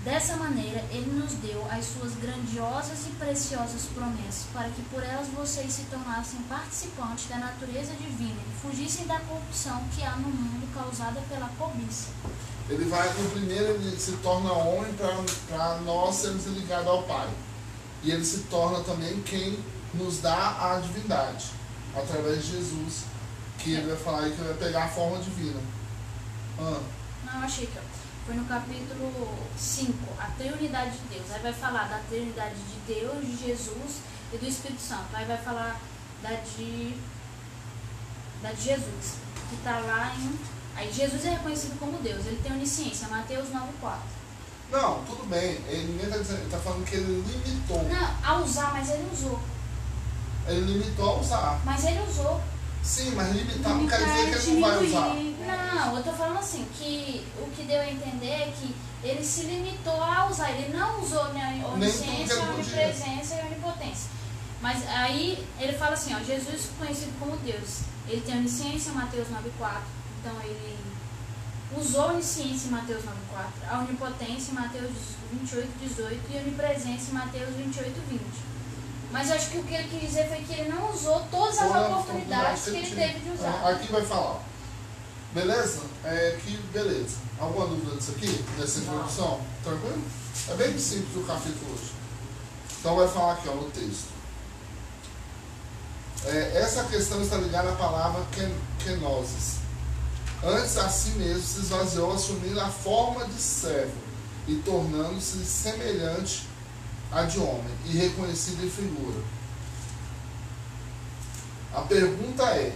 Dessa 0.04 0.38
maneira, 0.38 0.84
ele 0.92 1.12
nos 1.12 1.34
deu 1.34 1.68
as 1.70 1.86
suas 1.86 2.14
grandiosas 2.14 3.06
e 3.06 3.12
preciosas 3.20 3.82
promessas, 3.94 4.46
para 4.54 4.70
que 4.70 4.82
por 4.84 5.04
elas 5.04 5.28
vocês 5.28 5.74
se 5.74 5.84
tornassem 5.84 6.42
participantes 6.44 7.28
da 7.28 7.38
natureza 7.38 7.94
divina 7.96 8.40
e 8.48 8.62
fugissem 8.62 9.06
da 9.08 9.20
corrupção 9.20 9.84
que 9.94 10.02
há 10.02 10.16
no 10.16 10.30
mundo 10.30 10.74
causada 10.74 11.20
pela 11.28 11.50
cobiça. 11.58 12.08
Ele 12.70 12.86
vai, 12.86 13.12
no 13.14 13.30
primeiro, 13.32 13.74
ele 13.74 14.00
se 14.00 14.14
torna 14.24 14.54
homem 14.54 14.94
para 14.94 15.80
nós 15.80 16.16
sermos 16.16 16.46
ligados 16.46 16.88
ao 16.88 17.04
Pai. 17.04 17.28
E 18.02 18.12
ele 18.12 18.24
se 18.24 18.44
torna 18.44 18.80
também 18.80 19.22
quem 19.24 19.60
nos 19.94 20.20
dá 20.20 20.76
a 20.76 20.80
divindade, 20.80 21.52
através 21.94 22.46
de 22.46 22.52
Jesus, 22.52 23.04
que 23.60 23.74
ele 23.74 23.88
vai 23.88 23.98
falar 23.98 24.20
aí 24.24 24.32
que 24.32 24.42
vai 24.42 24.54
pegar 24.54 24.86
a 24.86 24.88
forma 24.88 25.20
divina. 25.20 25.60
Ah, 26.60 26.80
Não, 27.26 27.40
eu 27.40 27.46
achei 27.46 27.68
que 27.68 27.78
foi 28.26 28.36
no 28.36 28.46
capítulo 28.46 29.38
5, 29.58 29.94
a 30.20 30.26
Trindade 30.38 30.92
de 30.98 31.16
Deus. 31.16 31.32
Aí 31.32 31.42
vai 31.42 31.54
falar 31.54 31.88
da 31.90 32.00
Trindade 32.10 32.56
de 32.56 32.94
Deus, 32.94 33.26
de 33.26 33.48
Jesus 33.48 33.98
e 34.34 34.38
do 34.38 34.46
Espírito 34.48 34.82
Santo. 34.82 35.06
Aí 35.14 35.26
vai 35.26 35.38
falar 35.38 35.80
da 36.22 36.30
de, 36.32 36.96
da 38.42 38.52
de 38.52 38.62
Jesus, 38.62 39.16
que 39.50 39.56
está 39.56 39.80
lá 39.80 40.14
em. 40.18 40.40
Aí 40.76 40.92
Jesus 40.94 41.26
é 41.26 41.30
reconhecido 41.32 41.78
como 41.80 41.98
Deus, 41.98 42.26
ele 42.26 42.40
tem 42.42 42.54
onisciência, 42.54 43.08
Mateus 43.10 43.50
9,4. 43.50 43.98
não, 44.72 45.04
tudo 45.04 45.28
bem. 45.30 45.58
Ele, 45.68 45.92
ninguém 45.92 46.06
está 46.06 46.18
dizendo, 46.20 46.42
ele 46.42 46.50
tá 46.52 46.60
falando 46.60 46.86
que 46.86 46.96
ele 46.96 47.22
limitou. 47.22 47.84
Não, 47.84 48.16
a 48.24 48.38
usar, 48.38 48.72
mas 48.72 48.90
ele 48.90 49.10
usou. 49.12 49.40
Ele 50.48 50.62
limitou 50.62 51.10
a 51.10 51.20
usar. 51.20 51.60
Mas 51.66 51.84
ele 51.86 52.00
usou. 52.08 52.42
Sim, 52.84 53.12
mas 53.12 53.36
limitar 53.36 53.76
não 53.76 53.88
quer 53.88 53.98
dizer 53.98 54.40
que 54.40 54.50
ele 54.50 54.60
não 54.60 54.70
vai 54.70 54.86
usar. 54.86 55.10
diminuir. 55.10 55.36
Não, 55.46 55.98
eu 55.98 56.04
tô 56.04 56.12
falando 56.12 56.40
assim, 56.40 56.68
que 56.78 57.26
o 57.40 57.50
que 57.52 57.64
deu 57.64 57.80
a 57.80 57.90
entender 57.90 58.28
é 58.28 58.54
que 58.58 58.76
ele 59.04 59.24
se 59.24 59.44
limitou 59.44 60.02
a 60.02 60.28
usar, 60.30 60.52
ele 60.52 60.76
não 60.76 61.02
usou 61.02 61.34
Nem 61.34 61.62
tudo 61.62 61.74
onisciência, 61.74 62.36
podia. 62.36 62.54
onipresença 62.54 63.36
e 63.36 63.46
onipotência. 63.46 64.10
Mas 64.62 64.88
aí 64.90 65.48
ele 65.60 65.74
fala 65.74 65.94
assim, 65.94 66.14
ó, 66.16 66.20
Jesus 66.20 66.70
conhecido 66.78 67.18
como 67.20 67.38
Deus, 67.38 67.82
ele 68.08 68.22
tem 68.22 68.38
onisciência, 68.38 68.92
Mateus 68.92 69.28
9,4, 69.30 69.82
então 70.20 70.36
ele 70.44 70.78
usou 71.78 72.10
onisciência 72.10 72.68
em 72.68 72.72
Mateus 72.72 73.04
9,4, 73.04 73.70
a 73.70 73.80
onipotência 73.80 74.52
em 74.52 74.56
Mateus 74.56 74.92
28, 75.32 75.70
18 75.82 76.20
e 76.32 76.38
a 76.38 76.42
onipresença 76.42 77.12
em 77.12 77.14
Mateus 77.14 77.56
28, 77.56 78.02
20. 78.10 78.49
Mas 79.12 79.30
eu 79.30 79.36
acho 79.36 79.50
que 79.50 79.58
o 79.58 79.64
que 79.64 79.74
ele 79.74 79.88
quis 79.88 80.10
dizer 80.10 80.28
foi 80.28 80.38
que 80.44 80.54
ele 80.54 80.70
não 80.70 80.92
usou 80.94 81.22
todas 81.32 81.58
as 81.58 81.68
Toda 81.68 81.88
oportunidades 81.90 82.64
que 82.64 82.70
ele 82.70 82.86
tinha. 82.86 83.08
teve 83.08 83.20
de 83.20 83.30
usar. 83.32 83.62
Ah, 83.64 83.70
Aqui 83.70 83.92
vai 83.92 84.06
falar. 84.06 84.40
Beleza? 85.34 85.82
É 86.04 86.38
que 86.44 86.58
beleza. 86.74 87.18
Alguma 87.40 87.68
dúvida 87.68 87.96
disso 87.96 88.12
aqui? 88.16 88.28
Dessa 88.58 88.80
introdução? 88.80 89.42
Tranquilo? 89.64 90.04
É 90.50 90.54
bem 90.56 90.78
simples 90.78 91.16
o 91.16 91.26
capítulo 91.26 91.74
hoje. 91.74 91.92
Então 92.80 92.96
vai 92.96 93.08
falar 93.08 93.34
aqui 93.34 93.50
ó, 93.50 93.56
no 93.56 93.70
texto. 93.72 94.10
É, 96.26 96.62
essa 96.62 96.84
questão 96.84 97.22
está 97.22 97.38
ligada 97.38 97.70
à 97.70 97.76
palavra 97.76 98.24
ken, 98.32 98.54
kenosis. 98.84 99.60
Antes 100.44 100.78
a 100.78 100.90
si 100.90 101.12
mesmo 101.12 101.44
se 101.44 101.60
esvaziou, 101.62 102.14
assumindo 102.14 102.60
a 102.60 102.70
forma 102.70 103.26
de 103.26 103.42
servo 103.42 103.94
e 104.48 104.56
tornando-se 104.58 105.46
semelhante 105.46 106.49
a 107.12 107.24
de 107.24 107.40
homem 107.40 107.74
e 107.86 107.98
reconhecido 107.98 108.66
em 108.66 108.70
figura. 108.70 109.22
A 111.74 111.82
pergunta 111.82 112.44
é: 112.44 112.76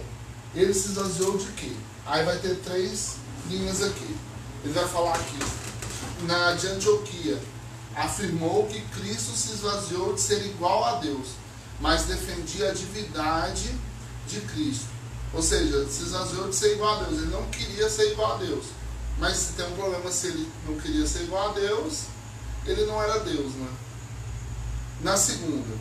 ele 0.54 0.72
se 0.72 0.88
esvaziou 0.88 1.36
de 1.36 1.46
quê? 1.52 1.72
Aí 2.06 2.24
vai 2.24 2.38
ter 2.38 2.56
três 2.56 3.16
linhas 3.48 3.82
aqui. 3.82 4.16
Ele 4.64 4.72
vai 4.72 4.86
falar 4.88 5.14
aqui. 5.14 5.38
Na 6.22 6.52
de 6.52 6.68
Antioquia, 6.68 7.40
afirmou 7.94 8.66
que 8.66 8.80
Cristo 8.80 9.36
se 9.36 9.52
esvaziou 9.54 10.14
de 10.14 10.20
ser 10.20 10.44
igual 10.46 10.84
a 10.84 10.96
Deus, 10.96 11.28
mas 11.80 12.04
defendia 12.04 12.70
a 12.70 12.74
divindade 12.74 13.74
de 14.26 14.40
Cristo. 14.40 14.86
Ou 15.32 15.42
seja, 15.42 15.86
se 15.88 16.04
esvaziou 16.04 16.48
de 16.48 16.54
ser 16.54 16.74
igual 16.74 16.94
a 16.94 17.04
Deus. 17.04 17.22
Ele 17.22 17.32
não 17.32 17.44
queria 17.46 17.90
ser 17.90 18.12
igual 18.12 18.34
a 18.34 18.38
Deus. 18.38 18.66
Mas 19.18 19.36
se 19.36 19.52
tem 19.54 19.66
um 19.66 19.76
problema, 19.76 20.10
se 20.10 20.28
ele 20.28 20.48
não 20.66 20.78
queria 20.78 21.06
ser 21.06 21.24
igual 21.24 21.50
a 21.50 21.52
Deus, 21.52 22.04
ele 22.66 22.86
não 22.86 23.02
era 23.02 23.20
Deus, 23.20 23.52
né? 23.54 23.68
Na 25.04 25.18
segunda, 25.18 25.76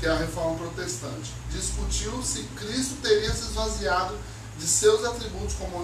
que 0.00 0.06
é 0.06 0.10
a 0.10 0.16
reforma 0.16 0.56
protestante, 0.56 1.30
discutiu 1.50 2.22
se 2.22 2.42
Cristo 2.56 2.96
teria 3.02 3.30
se 3.30 3.50
esvaziado 3.50 4.18
de 4.58 4.66
seus 4.66 5.04
atributos 5.04 5.54
como 5.56 5.76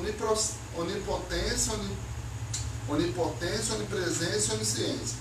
onipotência, 0.79 1.75
oni- 1.75 1.99
onipotência, 2.89 3.75
onipresença 3.75 4.53
e 4.53 4.57
onisciência, 4.57 5.19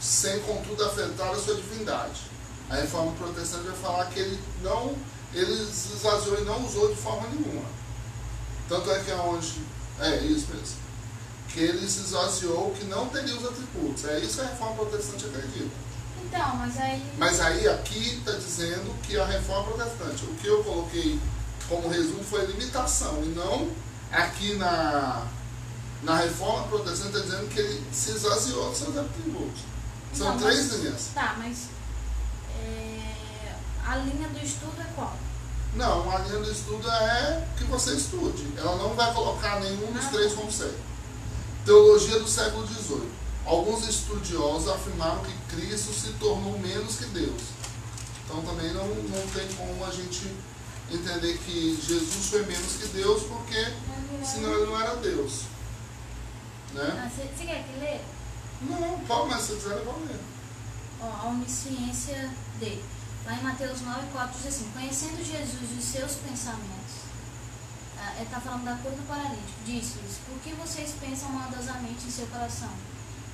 sem 0.00 0.38
contudo 0.40 0.82
afetar 0.82 1.28
a 1.30 1.36
sua 1.38 1.54
divindade. 1.54 2.22
A 2.70 2.76
reforma 2.76 3.12
protestante 3.12 3.66
vai 3.66 3.76
falar 3.76 4.06
que 4.06 4.18
ele 4.18 4.42
não, 4.62 4.96
ele 5.34 5.66
se 5.70 5.92
esvaziou 5.92 6.40
e 6.40 6.44
não 6.44 6.64
usou 6.64 6.88
de 6.88 6.98
forma 6.98 7.28
nenhuma. 7.28 7.68
Tanto 8.70 8.90
é 8.90 9.00
que 9.00 9.10
é 9.10 9.16
onde, 9.16 9.60
é 10.00 10.16
isso 10.20 10.46
mesmo, 10.54 10.76
que 11.48 11.60
ele 11.60 11.86
se 11.86 12.00
esvaziou 12.00 12.72
que 12.72 12.86
não 12.86 13.06
teria 13.10 13.36
os 13.36 13.44
atributos. 13.44 14.06
É 14.06 14.18
isso 14.20 14.36
que 14.36 14.40
a 14.40 14.48
reforma 14.48 14.76
protestante 14.76 15.26
acredita. 15.26 15.89
Então, 16.24 16.56
mas 16.56 16.78
aí. 16.78 17.02
Mas 17.18 17.40
aí 17.40 17.68
aqui 17.68 18.16
está 18.18 18.32
dizendo 18.32 18.94
que 19.02 19.18
a 19.18 19.24
reforma 19.26 19.72
protestante, 19.72 20.24
o 20.24 20.34
que 20.34 20.46
eu 20.46 20.62
coloquei 20.64 21.18
como 21.68 21.88
resumo 21.88 22.22
foi 22.24 22.44
limitação, 22.46 23.22
e 23.24 23.28
não 23.28 23.70
aqui 24.12 24.54
na, 24.56 25.26
na 26.02 26.16
reforma 26.16 26.66
protestante 26.68 27.16
está 27.16 27.20
dizendo 27.20 27.48
que 27.48 27.60
ele 27.60 27.84
se 27.92 28.10
esvaziou 28.12 28.68
dos 28.70 28.78
seus 28.78 28.96
atributos. 28.96 29.62
São 30.12 30.34
Então, 30.34 30.48
três 30.48 30.70
mas- 30.72 30.80
linhas. 30.80 31.06
Tá, 31.14 31.36
mas. 31.38 31.68
é, 32.60 33.54
a 33.86 33.96
linha 33.96 34.28
do 34.28 34.44
estudo 34.44 34.80
é 34.80 34.86
qual? 34.94 35.16
Não, 35.74 36.10
a 36.10 36.18
linha 36.18 36.38
do 36.40 36.50
estudo 36.50 36.90
é 36.90 37.46
que 37.56 37.64
você 37.64 37.94
estude. 37.94 38.52
Ela 38.56 38.76
não 38.76 38.94
vai 38.94 39.12
colocar 39.14 39.60
nenhum 39.60 39.92
dos 39.92 40.04
Ah. 40.06 40.08
três 40.10 40.32
como 40.34 40.50
certo. 40.50 40.78
Teologia 41.64 42.18
do 42.18 42.26
século 42.28 42.66
XVIII. 42.66 43.08
Alguns 43.46 43.88
estudiosos 43.88 44.68
afirmaram 44.68 45.22
que 45.24 45.32
Cristo 45.54 45.92
se 45.92 46.12
tornou 46.14 46.58
menos 46.58 46.96
que 46.96 47.06
Deus. 47.06 47.42
Então 48.24 48.42
também 48.42 48.72
não, 48.72 48.86
não 48.86 49.26
tem 49.28 49.48
como 49.54 49.84
a 49.84 49.90
gente 49.90 50.30
entender 50.90 51.38
que 51.38 51.80
Jesus 51.82 52.26
foi 52.26 52.44
menos 52.46 52.74
que 52.74 52.88
Deus, 52.88 53.22
porque 53.24 53.72
senão 54.24 54.52
ele 54.54 54.66
não 54.66 54.80
era 54.80 54.96
Deus. 54.96 55.42
Né? 56.72 57.04
Ah, 57.04 57.10
Você 57.10 57.22
você 57.22 57.44
quer 57.44 57.64
que 57.64 57.80
lê? 57.80 58.00
Não, 58.62 59.00
pode, 59.00 59.30
mas 59.30 59.42
se 59.42 59.54
quiser, 59.54 59.84
pode 59.84 60.04
ler. 60.04 60.20
Ó, 61.00 61.06
a 61.06 61.28
onisciência 61.30 62.30
dele. 62.58 62.84
Lá 63.24 63.34
em 63.34 63.42
Mateus 63.42 63.80
9, 63.80 64.06
4 64.12 64.36
diz 64.38 64.46
assim: 64.46 64.70
Conhecendo 64.72 65.16
Jesus 65.16 65.70
e 65.74 65.78
os 65.78 65.84
seus 65.84 66.12
pensamentos, 66.16 67.10
ah, 67.98 68.14
ele 68.16 68.24
está 68.24 68.40
falando 68.40 68.64
da 68.64 68.76
cura 68.76 68.94
do 68.94 69.06
paralítico, 69.08 69.64
disse-lhes: 69.64 70.18
Por 70.26 70.38
que 70.40 70.52
vocês 70.54 70.94
pensam 71.00 71.30
maldosamente 71.30 72.06
em 72.06 72.10
seu 72.10 72.26
coração? 72.26 72.70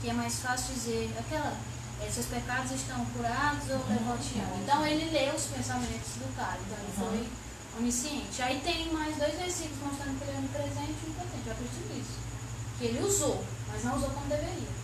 Que 0.00 0.10
é 0.10 0.12
mais 0.12 0.40
fácil 0.40 0.74
dizer 0.74 1.10
aquela. 1.18 1.56
eh, 2.00 2.10
seus 2.12 2.26
pecados 2.26 2.72
estão 2.72 3.04
curados 3.06 3.70
ou 3.70 3.78
levanteando. 3.88 4.54
Então 4.62 4.86
ele 4.86 5.10
leu 5.10 5.34
os 5.34 5.44
pensamentos 5.44 6.12
do 6.16 6.36
cara, 6.36 6.58
então 6.64 6.78
ele 6.78 6.92
foi 6.98 7.28
onisciente. 7.80 8.42
Aí 8.42 8.60
tem 8.64 8.92
mais 8.92 9.16
dois 9.16 9.34
versículos 9.34 9.78
mostrando 9.82 10.18
que 10.18 10.24
ele 10.24 10.36
é 10.36 10.38
onipresente 10.38 10.94
e 11.02 11.06
onipotente. 11.06 11.46
Eu 11.46 11.52
acredito 11.52 11.94
nisso. 11.94 12.18
Que 12.78 12.84
ele 12.86 13.02
usou, 13.06 13.42
mas 13.72 13.84
não 13.84 13.96
usou 13.96 14.10
como 14.10 14.26
deveria. 14.28 14.76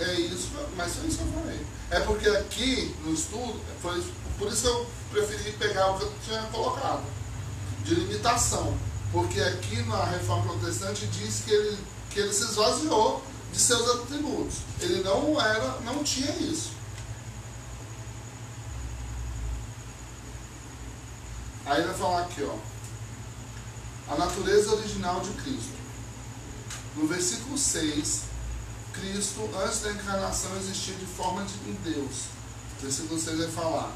É 0.00 0.12
isso, 0.14 0.50
mas 0.76 0.94
foi 0.96 1.06
isso 1.06 1.18
que 1.18 1.24
eu 1.24 1.32
falei. 1.32 1.66
É 1.90 2.00
porque 2.00 2.28
aqui 2.28 2.96
no 3.04 3.12
estudo, 3.14 3.60
foi 3.80 4.02
por 4.38 4.48
isso 4.48 4.62
que 4.62 4.68
eu 4.68 4.86
preferi 5.12 5.52
pegar 5.52 5.92
o 5.92 5.98
que 5.98 6.04
eu 6.04 6.12
tinha 6.24 6.42
colocado, 6.44 7.04
de 7.84 7.94
limitação. 7.94 8.76
Porque 9.12 9.40
aqui 9.40 9.82
na 9.82 10.04
reforma 10.06 10.54
protestante 10.54 11.06
diz 11.06 11.42
que 11.44 11.52
ele, 11.52 11.78
que 12.10 12.18
ele 12.18 12.32
se 12.32 12.42
esvaziou 12.42 13.22
de 13.54 13.60
seus 13.60 13.88
atributos. 13.88 14.56
Ele 14.80 15.02
não 15.04 15.40
era, 15.40 15.80
não 15.82 16.02
tinha 16.02 16.30
isso. 16.32 16.72
Aí 21.64 21.78
ele 21.78 21.86
vai 21.86 21.96
falar 21.96 22.22
aqui, 22.22 22.42
ó. 22.42 22.56
A 24.12 24.18
natureza 24.18 24.74
original 24.74 25.20
de 25.20 25.30
Cristo. 25.30 25.72
No 26.96 27.06
versículo 27.06 27.56
6, 27.56 28.22
Cristo, 28.92 29.48
antes 29.64 29.80
da 29.80 29.92
encarnação, 29.92 30.54
existia 30.56 30.94
de 30.96 31.06
forma 31.06 31.44
de 31.44 31.72
Deus. 31.90 32.24
Versículo 32.82 33.18
6 33.18 33.38
vai 33.38 33.50
falar. 33.50 33.92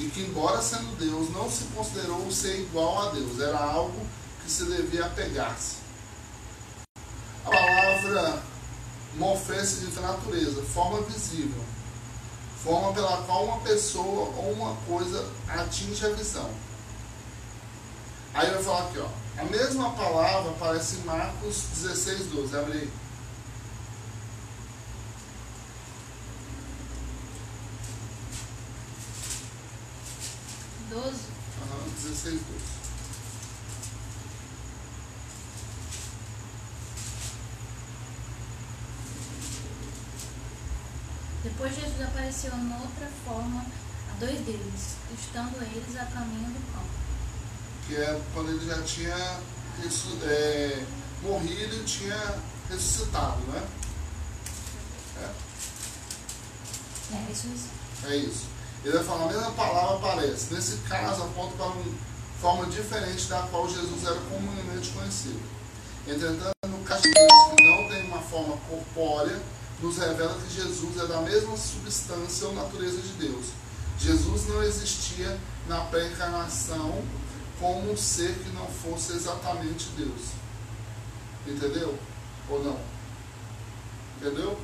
E 0.00 0.08
que, 0.08 0.22
embora 0.22 0.60
sendo 0.60 0.98
Deus, 0.98 1.30
não 1.30 1.48
se 1.48 1.64
considerou 1.74 2.30
ser 2.30 2.60
igual 2.60 3.08
a 3.08 3.12
Deus. 3.12 3.40
Era 3.40 3.58
algo 3.58 4.06
que 4.42 4.50
se 4.50 4.64
devia 4.64 5.06
apegar-se. 5.06 5.83
A 7.44 7.50
palavra 7.50 8.42
morfé 9.16 9.64
significa 9.64 10.00
natureza, 10.00 10.62
forma 10.62 11.02
visível. 11.02 11.62
Forma 12.62 12.92
pela 12.94 13.18
qual 13.24 13.44
uma 13.44 13.60
pessoa 13.60 14.30
ou 14.36 14.52
uma 14.52 14.74
coisa 14.86 15.30
atinge 15.48 16.06
a 16.06 16.10
visão. 16.10 16.50
Aí 18.32 18.50
vai 18.50 18.62
falar 18.62 18.86
aqui, 18.86 18.98
ó. 18.98 19.08
A 19.38 19.44
mesma 19.44 19.90
palavra 19.90 20.50
aparece 20.50 20.96
em 20.96 21.04
Marcos 21.04 21.64
16, 21.74 22.26
12. 22.28 22.56
Abre 22.56 22.72
aí. 22.72 22.90
Doze. 30.88 31.26
Aham, 31.62 31.88
16, 32.02 32.40
12. 32.40 32.83
Depois 41.64 41.82
Jesus 41.82 42.02
apareceu 42.02 42.54
noutra 42.58 43.08
forma 43.24 43.64
a 44.12 44.20
dois 44.20 44.38
deles, 44.40 44.96
estando 45.18 45.56
eles 45.62 45.96
a 45.96 46.04
caminho 46.04 46.50
do 46.50 46.60
campo. 46.70 46.90
Que 47.86 47.96
é 47.96 48.20
quando 48.34 48.50
ele 48.50 48.66
já 48.66 48.82
tinha 48.82 49.16
é, 50.24 50.84
morrido 51.22 51.76
e 51.76 51.84
tinha 51.84 52.34
ressuscitado, 52.68 53.40
né? 53.46 53.66
É. 55.22 55.30
É 57.16 57.32
isso. 57.32 57.48
É 58.08 58.16
isso. 58.16 58.46
Ele 58.84 58.98
vai 58.98 59.04
falar 59.04 59.24
a 59.24 59.28
mesma 59.28 59.50
palavra 59.52 59.96
aparece. 59.96 60.52
Nesse 60.52 60.76
caso, 60.86 61.22
aponta 61.22 61.56
para 61.56 61.66
uma 61.68 61.94
forma 62.42 62.66
diferente 62.66 63.24
da 63.28 63.40
qual 63.50 63.66
Jesus 63.70 64.04
era 64.04 64.20
comumente 64.28 64.90
conhecido. 64.90 65.40
Entretanto, 66.06 66.52
no 66.68 66.84
caso 66.84 67.04
de 67.04 67.10
Deus, 67.14 67.32
que 67.56 67.70
não 67.70 67.88
tem 67.88 68.06
uma 68.06 68.20
forma 68.20 68.54
corpórea, 68.68 69.40
nos 69.80 69.98
revela 69.98 70.38
que 70.40 70.54
Jesus 70.54 70.98
é 70.98 71.06
da 71.06 71.20
mesma 71.20 71.56
substância 71.56 72.46
ou 72.48 72.54
natureza 72.54 73.00
de 73.00 73.12
Deus. 73.14 73.46
Jesus 73.98 74.46
não 74.48 74.62
existia 74.62 75.38
na 75.68 75.80
pré-encarnação 75.82 77.02
como 77.58 77.92
um 77.92 77.96
ser 77.96 78.34
que 78.34 78.50
não 78.50 78.66
fosse 78.66 79.12
exatamente 79.12 79.88
Deus. 79.96 80.30
Entendeu? 81.46 81.98
Ou 82.48 82.62
não? 82.62 82.80
Entendeu? 84.20 84.58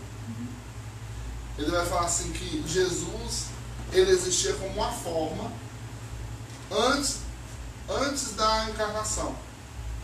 Ele 1.58 1.70
vai 1.70 1.86
falar 1.86 2.06
assim 2.06 2.32
que 2.32 2.64
Jesus 2.66 3.46
ele 3.92 4.10
existia 4.10 4.54
como 4.54 4.72
uma 4.74 4.92
forma 4.92 5.50
antes, 6.70 7.18
antes 7.88 8.34
da 8.34 8.70
encarnação. 8.70 9.34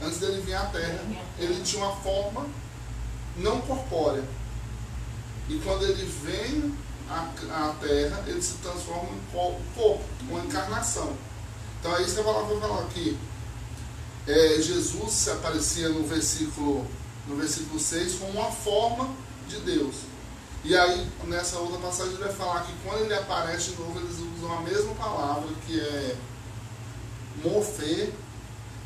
Antes 0.02 0.18
dele 0.18 0.42
vir 0.42 0.54
à 0.54 0.66
Terra, 0.66 1.00
ele 1.38 1.62
tinha 1.62 1.84
uma 1.84 1.96
forma 1.96 2.46
não 3.36 3.60
corpórea. 3.62 4.24
E 5.48 5.58
quando 5.64 5.84
ele 5.84 6.04
vem 6.24 6.74
à, 7.08 7.28
à 7.68 7.74
Terra, 7.80 8.24
ele 8.26 8.42
se 8.42 8.54
transforma 8.54 9.08
em 9.10 9.32
co- 9.32 9.60
corpo, 9.74 10.04
uma 10.28 10.40
encarnação. 10.40 11.12
Então 11.80 11.96
é 11.96 12.02
isso 12.02 12.14
que 12.14 12.20
a 12.20 12.24
palavra 12.24 12.58
falar 12.60 12.82
aqui. 12.82 13.16
É, 14.26 14.60
Jesus 14.60 15.12
se 15.12 15.30
aparecia 15.30 15.88
no 15.88 16.04
versículo, 16.06 16.84
no 17.28 17.36
versículo 17.36 17.78
6 17.78 18.14
como 18.14 18.32
uma 18.32 18.50
forma 18.50 19.08
de 19.48 19.60
Deus. 19.60 19.94
E 20.64 20.76
aí, 20.76 21.08
nessa 21.24 21.58
outra 21.58 21.78
passagem, 21.78 22.14
ele 22.14 22.24
vai 22.24 22.32
falar 22.32 22.62
que 22.62 22.72
quando 22.84 23.02
ele 23.04 23.14
aparece 23.14 23.70
de 23.70 23.76
novo, 23.80 24.00
eles 24.00 24.16
usam 24.36 24.58
a 24.58 24.60
mesma 24.62 24.92
palavra, 24.96 25.48
que 25.64 25.78
é 25.78 26.16
morfê, 27.44 28.10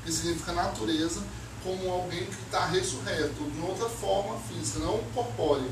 que 0.05 0.12
significa 0.12 0.53
natureza, 0.53 1.23
como 1.64 1.90
alguém 1.90 2.25
que 2.27 2.35
está 2.42 2.66
ressurreto, 2.66 3.35
de 3.51 3.61
outra 3.61 3.88
forma 3.88 4.38
física, 4.40 4.81
não 4.81 4.99
corpórea. 5.14 5.68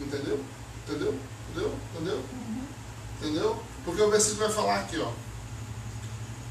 Entendeu? 0.00 0.44
Entendeu? 0.86 1.18
Entendeu? 1.50 1.74
Entendeu? 1.94 2.24
Entendeu? 3.20 3.62
Porque 3.84 4.02
o 4.02 4.10
versículo 4.10 4.46
vai 4.46 4.52
falar 4.52 4.80
aqui, 4.80 4.98
ó. 4.98 5.10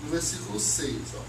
No 0.04 0.10
versículo 0.10 0.60
6, 0.60 0.96
ó. 1.16 1.22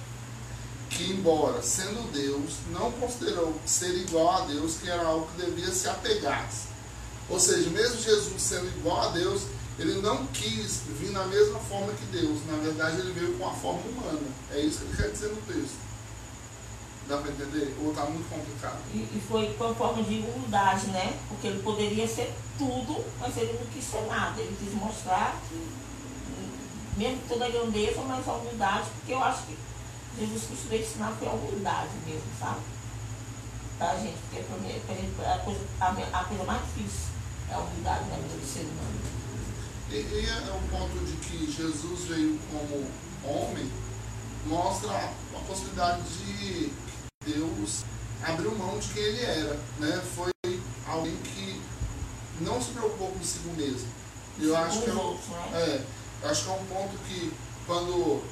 Que 0.90 1.12
embora 1.12 1.62
sendo 1.62 2.10
Deus, 2.12 2.54
não 2.70 2.90
considerou 2.92 3.54
ser 3.66 3.94
igual 3.94 4.42
a 4.42 4.46
Deus, 4.46 4.76
que 4.76 4.90
era 4.90 5.06
algo 5.06 5.28
que 5.28 5.44
devia 5.44 5.70
se 5.70 5.88
apegar. 5.88 6.48
Ou 7.28 7.38
seja, 7.38 7.68
mesmo 7.70 8.00
Jesus 8.00 8.40
sendo 8.40 8.66
igual 8.78 9.08
a 9.08 9.12
Deus, 9.12 9.42
ele 9.78 10.00
não 10.00 10.26
quis 10.28 10.82
vir 10.98 11.10
na 11.10 11.24
mesma 11.26 11.60
forma 11.60 11.92
que 11.92 12.04
Deus. 12.06 12.38
Na 12.46 12.56
verdade, 12.56 13.00
ele 13.00 13.12
veio 13.12 13.38
com 13.38 13.48
a 13.48 13.52
forma 13.52 13.82
humana. 13.82 14.20
É 14.52 14.60
isso 14.60 14.78
que 14.78 14.84
ele 14.86 14.96
quer 14.96 15.10
dizer 15.10 15.28
no 15.28 15.42
texto. 15.42 15.87
Dá 17.08 17.16
para 17.16 17.30
entender? 17.30 17.74
Ou 17.82 17.90
está 17.90 18.04
muito 18.04 18.28
complicado? 18.28 18.78
E, 18.92 18.98
e 18.98 19.22
foi 19.26 19.54
com 19.54 19.74
forma 19.74 20.02
de 20.02 20.18
humildade, 20.20 20.88
né? 20.88 21.18
Porque 21.28 21.46
ele 21.46 21.62
poderia 21.62 22.06
ser 22.06 22.34
tudo, 22.58 23.02
mas 23.18 23.34
ele 23.36 23.58
não 23.58 23.66
quis 23.72 23.84
ser 23.84 24.02
nada. 24.02 24.38
Ele 24.38 24.54
quis 24.58 24.74
mostrar 24.74 25.40
que, 25.48 25.68
mesmo 26.98 27.20
toda 27.26 27.46
a 27.46 27.48
grandeza, 27.48 28.02
mas 28.02 28.28
a 28.28 28.32
humildade, 28.34 28.90
porque 28.98 29.12
eu 29.14 29.24
acho 29.24 29.42
que 29.46 29.56
Jesus 30.18 30.44
Cristo 30.48 30.68
veio 30.68 30.82
ensinar 30.82 31.12
foi 31.18 31.28
a 31.28 31.32
humildade 31.32 31.90
mesmo, 32.06 32.28
sabe? 32.38 32.60
Tá, 33.78 33.96
gente? 33.96 34.18
Porque 34.28 34.42
pra 34.42 34.56
mim, 34.58 34.80
pra 34.84 34.94
gente, 34.94 35.14
a, 35.20 35.38
coisa, 35.38 35.60
a, 35.80 36.18
a 36.20 36.24
coisa 36.24 36.44
mais 36.44 36.60
difícil 36.62 37.08
é 37.48 37.54
a 37.54 37.58
humildade 37.58 38.04
na 38.10 38.16
vida 38.16 38.34
do 38.34 38.46
ser 38.46 38.60
humano. 38.60 39.00
E, 39.90 39.94
e 39.94 40.26
é 40.28 40.52
o 40.52 40.68
ponto 40.68 41.04
de 41.06 41.16
que 41.16 41.50
Jesus 41.50 42.00
veio 42.08 42.38
como 42.50 42.86
homem, 43.24 43.70
mostra 44.46 44.92
a 45.34 45.38
possibilidade 45.46 46.02
de 46.02 46.72
Deus 47.28 47.84
abriu 48.22 48.54
mão 48.56 48.78
de 48.78 48.88
quem 48.88 49.02
ele 49.02 49.24
era. 49.24 49.60
Né? 49.78 50.02
Foi 50.14 50.30
alguém 50.86 51.16
que 51.16 51.60
não 52.40 52.60
se 52.60 52.70
preocupou 52.70 53.10
consigo 53.12 53.54
mesmo. 53.54 53.88
E 54.38 54.46
eu 54.46 54.56
acho 54.56 54.82
que 54.82 54.90
é 54.90 54.94
um, 54.94 55.14
né? 55.14 55.52
é, 56.22 56.28
acho 56.28 56.44
que 56.44 56.50
é 56.50 56.52
um 56.52 56.64
ponto 56.66 56.96
que 57.08 57.32
quando 57.66 58.22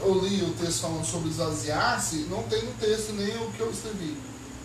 eu 0.00 0.18
li 0.20 0.42
o 0.42 0.52
texto 0.54 0.82
falando 0.82 1.04
sobre 1.04 1.30
esvaziar-se, 1.30 2.26
não 2.28 2.42
tem 2.44 2.64
no 2.64 2.72
texto 2.74 3.12
nem 3.12 3.36
o 3.38 3.50
que 3.52 3.60
eu 3.60 3.70
escrevi. 3.70 4.16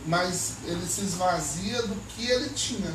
Mas 0.06 0.54
ele 0.66 0.86
se 0.88 1.02
esvazia 1.02 1.82
do 1.84 1.96
que 2.08 2.26
ele 2.26 2.50
tinha. 2.50 2.94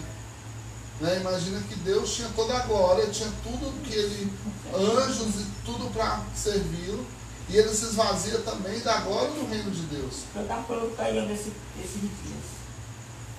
Né? 1.01 1.19
Imagina 1.21 1.61
que 1.63 1.75
Deus 1.77 2.15
tinha 2.15 2.29
toda 2.31 2.57
a 2.57 2.67
glória, 2.67 3.09
tinha 3.11 3.31
tudo 3.43 3.83
que 3.83 3.95
ele, 3.95 4.33
anjos 4.75 5.41
e 5.41 5.47
tudo 5.65 5.93
para 5.93 6.23
servi-lo, 6.35 7.07
e 7.49 7.57
ele 7.57 7.69
se 7.69 7.85
esvazia 7.85 8.39
também 8.41 8.81
da 8.81 9.01
glória 9.01 9.31
do 9.31 9.49
reino 9.49 9.71
de 9.71 9.83
Deus. 9.83 10.23
Eu 10.35 10.43
estava 10.43 10.63
falando 10.63 10.97
para 10.97 11.11
ele 11.11 11.33
esse, 11.33 11.53
esses 11.79 12.01
dias. 12.01 12.63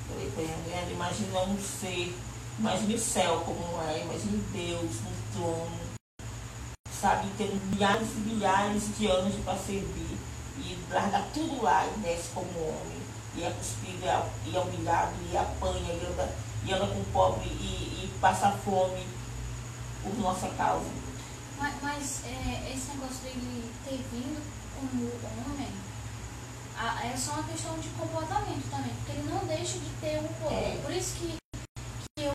Falei 0.08 0.30
para 0.32 0.44
ele, 0.44 0.94
imagina 0.94 1.40
um 1.42 1.58
ser, 1.60 2.16
imagine 2.60 2.96
o 2.96 3.00
céu 3.00 3.42
como 3.46 3.82
é, 3.90 4.02
imagine 4.02 4.44
Deus 4.52 4.92
no 5.02 5.34
trono, 5.34 5.80
sabe, 7.02 7.28
tendo 7.38 7.60
milhares 7.72 8.08
e 8.16 8.20
milhares 8.20 8.84
de 8.98 9.08
anos 9.08 9.36
para 9.44 9.58
servir, 9.58 10.18
e 10.58 10.78
largar 10.92 11.28
tudo 11.34 11.64
lá 11.64 11.88
e 11.88 12.00
desce 12.00 12.30
como 12.34 12.48
homem, 12.60 13.02
e 13.36 13.44
é 13.44 13.50
cuspido, 13.50 14.04
e 14.04 14.08
é, 14.08 14.30
e 14.46 14.56
é 14.56 14.60
humilhado, 14.60 15.14
e 15.32 15.38
apanha, 15.38 15.94
e 15.94 16.06
anda, 16.06 16.36
e 16.66 16.74
anda 16.74 16.88
com 16.88 17.00
o 17.00 17.06
pobre, 17.12 17.48
e, 17.48 18.04
e 18.04 18.12
passa 18.22 18.52
fome 18.52 19.08
por 20.04 20.16
nossa 20.20 20.48
causa. 20.50 20.86
Mas, 21.58 21.74
mas, 21.82 22.22
é, 22.26 22.72
esse 22.74 22.92
negócio 22.92 23.18
dele 23.24 23.73
ter 23.86 24.04
vindo 24.12 24.42
como 24.76 25.04
homem 25.06 25.84
é 27.04 27.16
só 27.16 27.34
uma 27.34 27.44
questão 27.44 27.78
de 27.80 27.88
comportamento 27.90 28.70
também, 28.70 28.92
porque 28.96 29.12
ele 29.12 29.30
não 29.30 29.46
deixa 29.46 29.78
de 29.80 29.90
ter 30.02 30.20
um 30.20 30.28
poder. 30.42 30.56
É. 30.56 30.80
Por 30.84 30.92
isso 30.92 31.14
que, 31.16 31.28
que 32.18 32.26
eu 32.26 32.32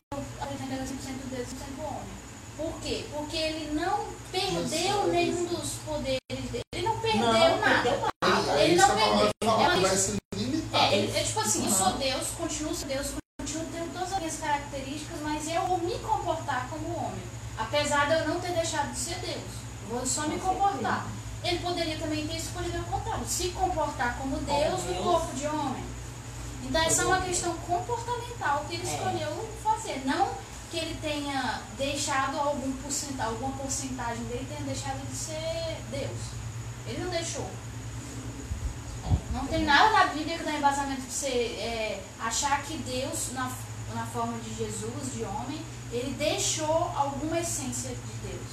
ele 0.70 0.74
é 0.74 0.84
100% 0.84 0.88
Deus 1.30 1.48
e 1.48 1.54
100% 1.54 1.84
homem. 1.84 2.18
Por 2.56 2.80
quê? 2.80 3.04
Porque 3.12 3.36
ele 3.36 3.74
não 3.74 4.06
perdeu 4.32 5.02
Mas, 5.02 5.10
nenhum 5.10 5.44
dos 5.46 5.74
poderes 5.84 6.50
dele. 6.50 6.62
Ele 6.74 6.86
não 6.86 6.98
perdeu 7.00 7.20
não, 7.26 7.60
nada. 7.60 7.82
perdeu 7.82 8.08
nada. 8.24 8.52
É 8.60 8.64
Ele 8.64 8.74
isso 8.74 8.86
não 8.88 8.94
perdeu. 8.96 9.30
fala, 9.44 9.62
É 9.62 9.80
vai 9.80 9.94
isso. 9.94 9.96
se 10.12 10.18
limitar. 10.36 10.80
É, 10.92 10.96
ele, 10.96 11.16
é 11.16 11.22
tipo 11.22 11.40
assim, 11.40 11.64
eu 11.66 11.72
sou 11.72 11.86
Aham. 11.88 11.98
Deus, 11.98 12.28
continuo 12.36 12.74
sendo 12.74 12.88
Deus, 12.88 13.12
continuo 13.40 13.66
tendo 13.72 13.92
todas 13.92 14.12
as 14.12 14.18
minhas 14.18 14.36
características, 14.38 15.20
mas 15.22 15.48
eu 15.48 15.62
vou 15.66 15.78
me 15.78 15.98
comportar 15.98 16.68
como 16.70 16.96
homem. 16.96 17.22
Apesar 17.58 18.06
de 18.06 18.12
eu 18.14 18.28
não 18.28 18.40
ter 18.40 18.52
deixado 18.52 18.92
de 18.92 18.98
ser 18.98 19.16
Deus. 19.16 19.42
Vou 19.88 20.04
só 20.06 20.26
me 20.28 20.38
Com 20.38 20.48
comportar. 20.54 21.06
Ele 21.44 21.58
poderia 21.60 21.96
também 21.98 22.26
ter 22.26 22.36
escolhido 22.36 22.78
ao 22.78 22.84
contrário, 22.84 23.24
se 23.26 23.48
comportar 23.50 24.16
como 24.18 24.36
Deus 24.38 24.84
no 24.84 25.02
corpo 25.02 25.34
de 25.34 25.46
homem. 25.46 25.84
Então 26.64 26.82
essa 26.82 27.02
é 27.02 27.06
uma 27.06 27.20
questão 27.22 27.54
comportamental 27.58 28.64
que 28.68 28.74
ele 28.74 28.88
É. 28.88 28.92
escolheu 28.94 29.48
fazer. 29.62 30.02
Não 30.04 30.28
que 30.70 30.76
ele 30.76 30.98
tenha 31.00 31.62
deixado 31.78 32.38
algum 32.38 32.72
porcenta, 32.72 33.24
alguma 33.24 33.52
porcentagem 33.56 34.22
dele 34.24 34.46
tenha 34.48 34.60
deixado 34.62 35.00
de 35.08 35.16
ser 35.16 35.78
Deus. 35.90 36.18
Ele 36.86 37.04
não 37.04 37.10
deixou. 37.10 37.48
Não 39.32 39.46
tem 39.46 39.64
nada 39.64 39.90
na 39.92 40.06
Bíblia 40.06 40.36
que 40.36 40.44
dá 40.44 40.52
embasamento 40.52 41.02
de 41.02 41.10
você 41.12 41.28
é, 41.28 42.02
achar 42.20 42.62
que 42.62 42.76
Deus, 42.78 43.32
na, 43.32 43.50
na 43.94 44.04
forma 44.06 44.38
de 44.40 44.54
Jesus, 44.54 45.14
de 45.14 45.22
homem, 45.22 45.60
ele 45.90 46.14
deixou 46.18 46.92
alguma 46.94 47.38
essência 47.38 47.90
de 47.90 48.28
Deus. 48.28 48.46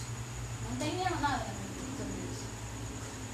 Não 0.69 0.77
tem 0.77 0.95
nada 0.97 1.15
na 1.15 1.37
Bíblia 1.39 1.97
sobre 1.97 2.31
isso. 2.31 2.45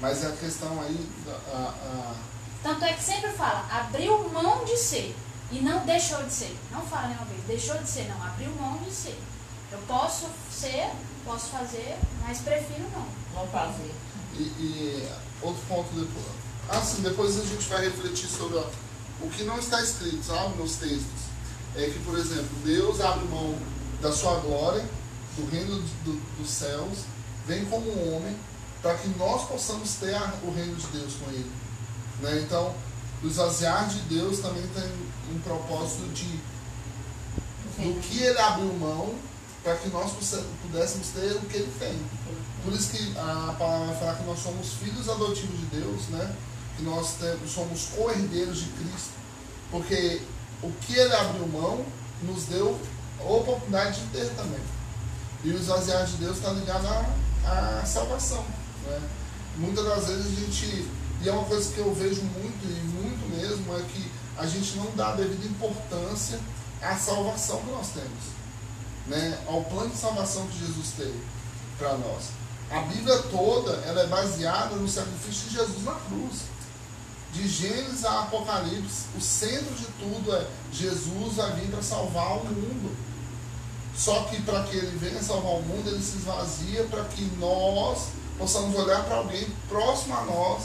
Mas 0.02 0.24
a 0.26 0.32
questão 0.32 0.78
aí, 0.82 1.08
a, 1.52 1.56
a- 1.56 2.14
Tanto 2.62 2.84
é 2.84 2.92
que 2.92 3.02
sempre 3.02 3.30
fala, 3.30 3.66
abriu 3.70 4.28
mão 4.28 4.64
de 4.64 4.76
ser 4.76 5.16
e 5.50 5.60
não 5.60 5.84
deixou 5.86 6.22
de 6.24 6.32
ser. 6.32 6.56
Não 6.70 6.82
fala 6.82 7.08
nenhuma 7.08 7.24
vez, 7.26 7.40
deixou 7.46 7.76
de 7.78 7.88
ser, 7.88 8.08
não, 8.08 8.22
abriu 8.24 8.50
mão 8.60 8.78
de 8.78 8.92
ser. 8.92 9.18
Eu 9.70 9.78
posso 9.88 10.26
ser, 10.50 10.90
posso 11.24 11.46
fazer, 11.46 11.96
mas 12.20 12.38
prefiro 12.40 12.84
não. 12.92 13.06
Não 13.34 13.48
fazer. 13.48 13.94
e, 14.34 14.42
e 14.42 15.08
outro 15.40 15.62
ponto 15.68 15.88
depois. 15.94 16.26
Assim, 16.68 17.02
depois 17.02 17.38
a 17.40 17.44
gente 17.44 17.68
vai 17.68 17.84
refletir 17.84 18.28
sobre 18.28 18.58
ó, 18.58 18.64
o 19.20 19.28
que 19.30 19.42
não 19.44 19.58
está 19.58 19.80
escrito, 19.82 20.22
sabe, 20.24 20.56
nos 20.58 20.76
textos. 20.76 21.22
É 21.76 21.86
que, 21.86 21.98
por 22.00 22.18
exemplo, 22.18 22.50
Deus 22.64 23.00
abre 23.00 23.24
mão 23.28 23.56
da 24.00 24.12
sua 24.12 24.36
glória, 24.40 24.84
do 25.36 25.50
reino 25.50 25.80
do- 26.04 26.20
dos 26.38 26.50
céus, 26.50 26.98
vem 27.46 27.64
como 27.64 27.90
um 27.90 28.16
homem, 28.16 28.36
para 28.82 28.94
que 28.94 29.08
nós 29.10 29.46
possamos 29.46 29.94
ter 29.94 30.16
o 30.42 30.52
reino 30.52 30.74
de 30.74 30.86
Deus 30.88 31.14
com 31.14 31.30
ele. 31.30 31.50
Né? 32.20 32.42
Então, 32.44 32.74
o 33.22 33.26
esvaziar 33.26 33.88
de 33.88 34.00
Deus 34.00 34.40
também 34.40 34.66
tem 34.74 34.90
um 35.32 35.38
propósito 35.40 36.02
de 36.12 36.40
do 37.78 38.00
que 38.00 38.22
ele 38.22 38.38
abriu 38.38 38.72
mão 38.74 39.14
para 39.62 39.76
que 39.76 39.88
nós 39.88 40.12
pudéssemos 40.62 41.08
ter 41.08 41.32
o 41.36 41.40
que 41.40 41.56
ele 41.56 41.72
tem. 41.78 41.98
Por 42.64 42.72
isso 42.72 42.90
que 42.90 43.16
a 43.16 43.54
palavra 43.58 43.86
vai 43.86 43.96
falar 43.96 44.14
que 44.16 44.24
nós 44.24 44.38
somos 44.38 44.74
filhos 44.74 45.08
adotivos 45.08 45.58
de 45.58 45.66
Deus, 45.66 46.08
né? 46.08 46.34
Que 46.76 46.82
nós 46.82 47.14
temos, 47.14 47.50
somos 47.50 47.88
co-herdeiros 47.96 48.58
de 48.58 48.68
Cristo. 48.70 49.12
Porque 49.70 50.20
o 50.62 50.70
que 50.72 50.94
ele 50.94 51.14
abriu 51.14 51.46
mão 51.46 51.84
nos 52.22 52.44
deu 52.44 52.78
a 53.20 53.24
oportunidade 53.24 54.00
de 54.00 54.06
ter 54.08 54.28
também. 54.34 54.60
E 55.44 55.50
o 55.50 55.56
esvaziar 55.56 56.04
de 56.06 56.16
Deus 56.16 56.36
está 56.38 56.50
ligado 56.50 56.86
à, 56.86 57.80
à 57.80 57.86
salvação. 57.86 58.44
Né? 58.86 59.00
Muitas 59.56 59.84
das 59.84 60.06
vezes 60.06 60.26
a 60.26 60.40
gente. 60.40 60.88
E 61.22 61.28
é 61.28 61.32
uma 61.32 61.44
coisa 61.44 61.72
que 61.72 61.78
eu 61.78 61.94
vejo 61.94 62.22
muito, 62.22 62.64
e 62.64 62.82
muito 62.84 63.36
mesmo, 63.36 63.76
é 63.76 63.82
que 63.82 64.10
a 64.36 64.46
gente 64.46 64.76
não 64.76 64.90
dá 64.96 65.10
a 65.10 65.16
devida 65.16 65.46
importância 65.46 66.40
à 66.80 66.96
salvação 66.96 67.60
que 67.60 67.70
nós 67.70 67.88
temos. 67.90 68.32
Né? 69.06 69.38
Ao 69.46 69.62
plano 69.64 69.90
de 69.90 69.96
salvação 69.96 70.46
que 70.48 70.58
Jesus 70.58 70.88
teve 70.96 71.20
para 71.78 71.96
nós. 71.98 72.30
A 72.70 72.80
Bíblia 72.80 73.18
toda 73.30 73.72
ela 73.86 74.00
é 74.00 74.06
baseada 74.06 74.74
no 74.76 74.88
sacrifício 74.88 75.48
de 75.48 75.56
Jesus 75.56 75.84
na 75.84 75.92
cruz. 75.92 76.40
De 77.32 77.48
Gênesis 77.48 78.04
a 78.04 78.22
Apocalipse, 78.22 79.06
o 79.16 79.20
centro 79.20 79.74
de 79.74 79.86
tudo 79.98 80.34
é 80.34 80.46
Jesus 80.72 81.36
vai 81.36 81.52
vir 81.52 81.70
para 81.70 81.82
salvar 81.82 82.38
o 82.38 82.44
mundo. 82.44 82.96
Só 83.96 84.24
que 84.24 84.40
para 84.42 84.62
que 84.64 84.76
ele 84.76 84.98
venha 84.98 85.22
salvar 85.22 85.52
o 85.52 85.62
mundo, 85.62 85.88
ele 85.88 86.02
se 86.02 86.16
esvazia 86.16 86.84
para 86.84 87.04
que 87.04 87.24
nós 87.38 88.08
possamos 88.42 88.76
olhar 88.76 89.04
para 89.04 89.16
alguém 89.16 89.46
próximo 89.68 90.16
a 90.16 90.24
nós 90.24 90.64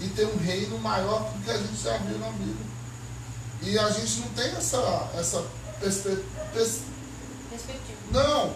e 0.00 0.08
ter 0.08 0.26
um 0.26 0.36
reino 0.36 0.78
maior 0.78 1.20
do 1.32 1.42
que 1.42 1.50
a 1.50 1.56
gente 1.56 1.82
já 1.82 1.96
viu 1.98 2.18
na 2.18 2.28
Bíblia. 2.30 2.66
E 3.62 3.78
a 3.78 3.88
gente 3.90 4.20
não 4.20 4.28
tem 4.28 4.44
essa, 4.50 5.10
essa 5.18 5.42
perspe- 5.80 6.22
pers- 6.52 6.80
Respectivo. 7.50 7.96
não, 8.10 8.54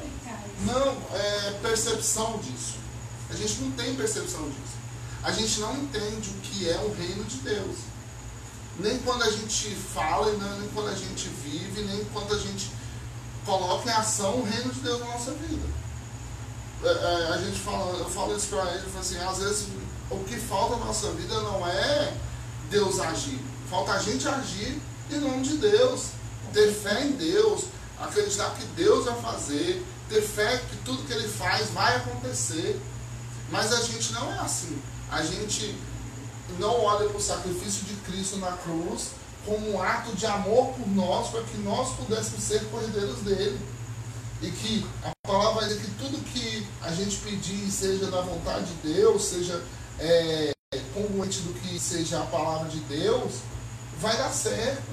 não 0.67 0.97
é 1.17 1.59
percepção 1.63 2.39
disso. 2.39 2.75
A 3.31 3.35
gente 3.35 3.55
não 3.63 3.71
tem 3.73 3.95
percepção 3.95 4.43
disso. 4.51 4.77
A 5.23 5.33
gente 5.33 5.61
não 5.61 5.75
entende 5.79 6.29
o 6.29 6.35
que 6.43 6.69
é 6.69 6.77
o 6.79 6.93
reino 6.95 7.25
de 7.25 7.39
Deus. 7.39 7.77
Nem 8.79 8.99
quando 8.99 9.23
a 9.23 9.31
gente 9.31 9.75
fala, 9.95 10.31
nem 10.59 10.69
quando 10.75 10.89
a 10.91 10.95
gente 10.95 11.27
vive, 11.43 11.83
nem 11.83 12.05
quando 12.13 12.35
a 12.35 12.39
gente 12.39 12.71
coloca 13.47 13.89
em 13.91 13.95
ação 13.95 14.41
o 14.41 14.45
reino 14.45 14.71
de 14.75 14.81
Deus 14.81 15.01
na 15.01 15.07
nossa 15.07 15.33
vida. 15.33 15.67
É, 16.83 16.89
é, 16.89 17.33
a 17.35 17.39
gente 17.39 17.59
fala, 17.59 17.99
eu 17.99 18.09
falo 18.09 18.37
isso 18.37 18.47
para 18.49 18.71
ele, 18.73 18.85
eu 18.85 18.91
falo 18.91 19.01
assim, 19.01 19.19
às 19.19 19.39
vezes 19.39 19.67
o 20.11 20.19
que 20.25 20.37
falta 20.37 20.77
na 20.77 20.87
nossa 20.87 21.11
vida 21.11 21.35
não 21.41 21.67
é 21.67 22.15
Deus 22.71 23.01
agir, 23.01 23.41
falta 23.69 23.93
a 23.93 23.99
gente 23.99 24.27
agir 24.29 24.81
em 25.11 25.19
nome 25.19 25.43
de 25.43 25.57
Deus, 25.57 26.11
ter 26.53 26.73
fé 26.73 27.05
em 27.05 27.13
Deus, 27.13 27.65
acreditar 27.99 28.51
que 28.51 28.65
Deus 28.77 29.07
vai 29.07 29.21
fazer, 29.21 29.85
ter 30.09 30.23
fé 30.23 30.59
que 30.71 30.77
tudo 30.79 31.07
que 31.07 31.13
Ele 31.13 31.29
faz 31.29 31.71
vai 31.71 31.97
acontecer. 31.97 32.81
Mas 33.51 33.73
a 33.73 33.81
gente 33.81 34.13
não 34.13 34.31
é 34.33 34.39
assim. 34.39 34.81
A 35.11 35.23
gente 35.23 35.75
não 36.59 36.85
olha 36.85 37.09
para 37.09 37.17
o 37.17 37.21
sacrifício 37.21 37.85
de 37.85 37.95
Cristo 38.03 38.37
na 38.37 38.53
cruz 38.53 39.11
como 39.45 39.73
um 39.73 39.83
ato 39.83 40.15
de 40.15 40.27
amor 40.27 40.75
por 40.75 40.87
nós, 40.89 41.31
para 41.31 41.43
que 41.43 41.57
nós 41.59 41.95
pudéssemos 41.97 42.43
ser 42.43 42.65
cordeiros 42.71 43.21
dele. 43.21 43.59
E 44.43 44.51
que 44.51 44.87
a 45.03 45.11
palavra 45.27 45.67
dizer 45.67 45.81
que 45.81 45.91
tudo 45.93 46.23
que 46.25 46.58
a 46.89 46.93
gente 46.93 47.17
pedir 47.19 47.71
seja 47.71 48.11
da 48.11 48.23
vontade 48.23 48.65
de 48.65 48.95
Deus, 48.95 49.23
seja 49.23 49.63
é, 49.99 50.53
congruente 50.95 51.41
do 51.41 51.53
que 51.53 51.79
seja 51.79 52.19
a 52.19 52.27
palavra 52.27 52.67
de 52.71 52.81
Deus, 52.81 53.35
vai 54.01 54.17
dar 54.17 54.31
certo. 54.31 54.89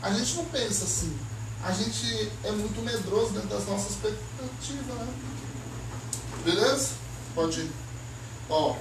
A 0.00 0.12
gente 0.12 0.36
não 0.36 0.44
pensa 0.44 0.84
assim. 0.84 1.18
A 1.64 1.72
gente 1.72 2.30
é 2.44 2.52
muito 2.52 2.80
medroso 2.82 3.32
dentro 3.32 3.48
das 3.48 3.66
nossas 3.66 3.92
expectativas, 3.92 4.96
né? 4.96 5.14
Beleza? 6.44 6.90
Pode 7.34 7.62
ir. 7.62 7.72
Ó, 8.48 8.76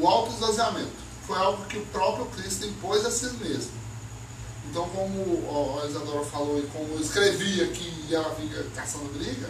o 0.00 0.08
auto-esvaziamento 0.08 0.90
foi 1.24 1.38
algo 1.38 1.66
que 1.66 1.78
o 1.78 1.86
próprio 1.86 2.26
Cristo 2.26 2.66
impôs 2.66 3.06
a 3.06 3.12
si 3.12 3.26
mesmo. 3.34 3.70
Então, 4.68 4.88
como 4.88 5.46
ó, 5.48 5.82
a 5.84 5.86
Isadora 5.86 6.24
falou 6.24 6.58
e 6.58 6.66
como 6.66 6.94
eu 6.94 7.00
escrevi 7.00 7.62
aqui 7.62 8.06
e 8.08 8.14
ela 8.14 8.34
fica 8.34 8.64
caçando 8.74 9.04
briga, 9.16 9.48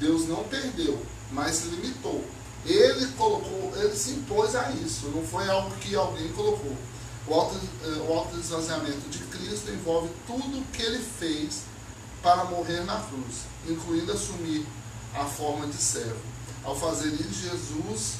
Deus 0.00 0.26
não 0.26 0.42
perdeu, 0.44 1.00
mas 1.30 1.66
limitou. 1.66 2.24
Ele 2.64 3.06
colocou, 3.12 3.72
ele 3.76 3.94
se 3.94 4.12
impôs 4.12 4.54
a 4.56 4.70
isso, 4.72 5.08
não 5.08 5.22
foi 5.22 5.48
algo 5.48 5.70
que 5.76 5.94
alguém 5.94 6.28
colocou. 6.32 6.74
O 7.26 7.34
auto, 7.34 7.54
eh, 7.84 8.08
o 8.08 8.12
auto-esvaziamento 8.12 9.08
de 9.08 9.18
Cristo 9.18 9.70
envolve 9.70 10.10
tudo 10.26 10.58
o 10.58 10.64
que 10.72 10.82
ele 10.82 10.98
fez 10.98 11.62
para 12.22 12.44
morrer 12.46 12.80
na 12.84 12.98
cruz, 13.00 13.44
incluindo 13.68 14.12
assumir 14.12 14.66
a 15.14 15.24
forma 15.24 15.66
de 15.66 15.76
servo. 15.76 16.20
Ao 16.64 16.74
fazer 16.74 17.08
isso, 17.08 17.48
Jesus 17.48 18.14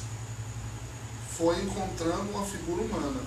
foi 1.37 1.61
encontrando 1.61 2.31
uma 2.31 2.45
figura 2.45 2.83
humana. 2.83 3.21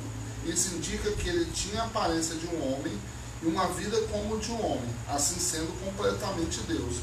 Isso 0.46 0.74
indica 0.74 1.10
que 1.12 1.28
ele 1.28 1.50
tinha 1.52 1.82
a 1.82 1.86
aparência 1.86 2.34
de 2.36 2.46
um 2.46 2.72
homem 2.72 2.96
e 3.42 3.46
uma 3.46 3.68
vida 3.68 4.00
como 4.12 4.38
de 4.38 4.50
um 4.50 4.64
homem, 4.64 4.90
assim 5.08 5.38
sendo 5.38 5.72
completamente 5.84 6.60
Deus. 6.62 6.96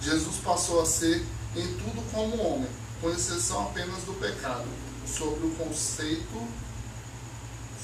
Jesus 0.00 0.36
passou 0.36 0.80
a 0.80 0.86
ser 0.86 1.24
em 1.56 1.66
tudo 1.74 2.02
como 2.12 2.42
homem, 2.42 2.70
com 3.00 3.10
exceção 3.10 3.62
apenas 3.62 4.02
do 4.04 4.18
pecado, 4.20 4.66
sobre 5.06 5.46
o 5.46 5.50
conceito 5.52 6.48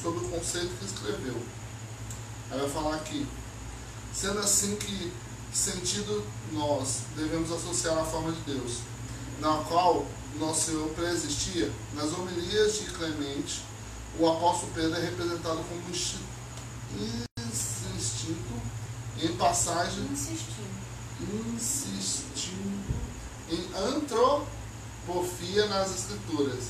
sobre 0.03 0.25
o 0.25 0.29
conceito 0.29 0.75
que 0.79 0.85
escreveu. 0.85 1.43
Aí 2.51 2.61
vai 2.61 2.69
falar 2.69 2.97
aqui, 2.97 3.27
sendo 4.15 4.39
assim 4.39 4.77
que 4.77 5.13
sentido 5.53 6.25
nós 6.53 7.01
devemos 7.17 7.51
associar 7.51 7.99
a 7.99 8.05
forma 8.05 8.31
de 8.31 8.41
Deus, 8.43 8.81
na 9.41 9.57
qual 9.69 10.07
nosso 10.39 10.67
Senhor 10.67 10.89
preexistia, 10.91 11.73
nas 11.95 12.13
homilias 12.13 12.75
de 12.75 12.85
Clemente, 12.91 13.63
o 14.19 14.29
apóstolo 14.29 14.71
Pedro 14.75 14.97
é 14.97 15.01
representado 15.01 15.65
como 15.69 15.91
insti- 15.91 16.21
instinto 17.97 18.63
em 19.21 19.35
passagem 19.37 20.07
Insistindo 21.21 22.95
em 23.49 23.65
antropofia 23.75 25.67
nas 25.67 25.95
escrituras 25.95 26.65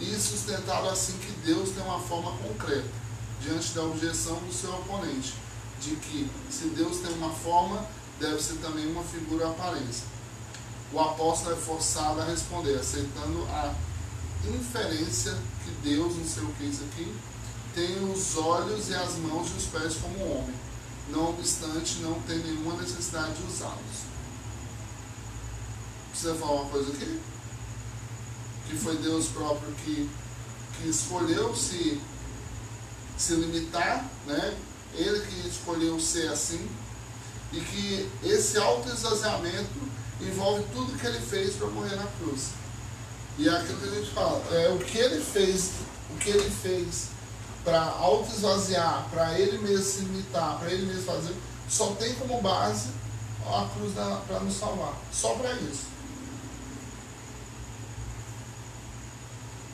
e 0.00 0.14
sustentado 0.14 0.88
assim 0.88 1.18
que 1.18 1.32
Deus 1.44 1.70
tem 1.70 1.82
uma 1.82 2.00
forma 2.00 2.30
concreta 2.38 2.88
diante 3.42 3.74
da 3.74 3.82
objeção 3.82 4.36
do 4.36 4.52
seu 4.52 4.72
oponente 4.72 5.34
de 5.80 5.96
que 5.96 6.30
se 6.50 6.68
Deus 6.68 6.98
tem 6.98 7.12
uma 7.14 7.30
forma 7.30 7.84
deve 8.20 8.42
ser 8.42 8.54
também 8.58 8.86
uma 8.90 9.02
figura 9.02 9.46
e 9.46 9.50
aparência 9.50 10.06
o 10.92 11.00
apóstolo 11.00 11.54
é 11.54 11.56
forçado 11.56 12.20
a 12.20 12.24
responder 12.24 12.76
aceitando 12.76 13.44
a 13.50 13.74
inferência 14.46 15.36
que 15.64 15.70
Deus 15.82 16.16
não 16.16 16.24
sei 16.24 16.44
o 16.44 16.52
que 16.54 16.64
isso 16.64 16.84
aqui 16.84 17.14
tem 17.74 18.10
os 18.10 18.36
olhos 18.36 18.88
e 18.88 18.94
as 18.94 19.16
mãos 19.16 19.50
e 19.50 19.54
os 19.58 19.66
pés 19.66 19.96
como 19.96 20.18
homem 20.24 20.54
não 21.10 21.30
obstante, 21.30 22.00
não 22.00 22.20
tem 22.22 22.38
nenhuma 22.38 22.80
necessidade 22.80 23.34
de 23.34 23.46
usá-los. 23.46 24.08
Precisa 26.10 26.34
falar 26.34 26.62
uma 26.62 26.70
coisa 26.70 26.92
aqui? 26.92 27.20
Que 28.68 28.76
foi 28.76 28.96
Deus 28.96 29.28
próprio 29.28 29.72
que, 29.84 30.08
que 30.76 30.88
escolheu 30.88 31.54
se 31.54 32.00
se 33.16 33.34
limitar, 33.34 34.08
né? 34.26 34.56
Ele 34.94 35.20
que 35.26 35.48
escolheu 35.48 35.98
ser 35.98 36.28
assim 36.28 36.68
e 37.52 37.60
que 37.60 38.08
esse 38.22 38.56
autoesvaziamento 38.58 39.88
envolve 40.20 40.64
tudo 40.72 40.96
que 40.98 41.06
ele 41.06 41.20
fez 41.20 41.56
para 41.56 41.66
morrer 41.68 41.96
na 41.96 42.06
cruz. 42.18 42.50
E 43.36 43.48
é 43.48 43.52
aquilo 43.52 43.78
que 43.78 43.88
a 43.88 44.00
gente 44.00 44.10
fala, 44.10 44.42
é 44.52 44.68
o 44.68 44.78
que 44.78 44.98
ele 44.98 45.22
fez, 45.22 45.72
o 46.10 46.18
que 46.18 46.30
ele 46.30 46.50
fez 46.50 47.08
para 47.68 47.82
autoesvaziar, 47.82 49.06
para 49.10 49.38
ele 49.38 49.58
mesmo 49.58 49.84
se 49.84 50.00
limitar, 50.00 50.58
para 50.58 50.72
ele 50.72 50.86
mesmo 50.86 51.02
fazer, 51.02 51.34
só 51.68 51.92
tem 51.92 52.14
como 52.14 52.40
base 52.40 52.88
a 53.46 53.68
cruz 53.74 53.92
para 54.26 54.40
nos 54.40 54.54
salvar. 54.54 54.94
Só 55.12 55.34
para 55.34 55.52
isso. 55.52 55.86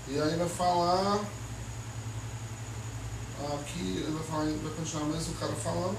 E 0.08 0.20
aí 0.20 0.36
vai 0.36 0.48
falar. 0.48 1.20
Aqui 3.54 4.04
ele 4.04 4.18
vai, 4.28 4.46
vai 4.46 4.72
continuar 4.74 5.06
mesmo 5.06 5.34
o 5.34 5.36
cara 5.36 5.52
falando. 5.52 5.98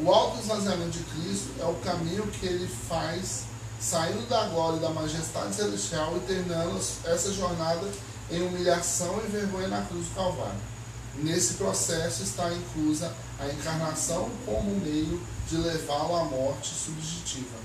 O 0.00 0.12
alto 0.12 0.38
esvaziamento 0.38 0.90
de 0.90 1.04
Cristo 1.04 1.50
é 1.60 1.64
o 1.64 1.74
caminho 1.76 2.26
que 2.26 2.46
ele 2.46 2.66
faz 2.66 3.44
saindo 3.80 4.28
da 4.28 4.48
glória 4.48 4.76
e 4.76 4.80
da 4.80 4.90
majestade 4.90 5.54
celestial 5.54 6.16
e 6.16 6.20
terminando 6.20 6.76
essa 7.04 7.32
jornada 7.32 7.86
em 8.30 8.42
humilhação 8.42 9.20
e 9.24 9.30
vergonha 9.30 9.68
na 9.68 9.82
cruz 9.82 10.06
do 10.06 10.14
Calvário. 10.14 10.72
Nesse 11.16 11.54
processo 11.54 12.22
está 12.22 12.52
inclusa 12.52 13.14
a 13.38 13.46
encarnação 13.46 14.30
como 14.46 14.80
meio 14.80 15.20
de 15.48 15.56
levá-lo 15.56 16.16
à 16.16 16.24
morte 16.24 16.68
subjetiva. 16.68 17.58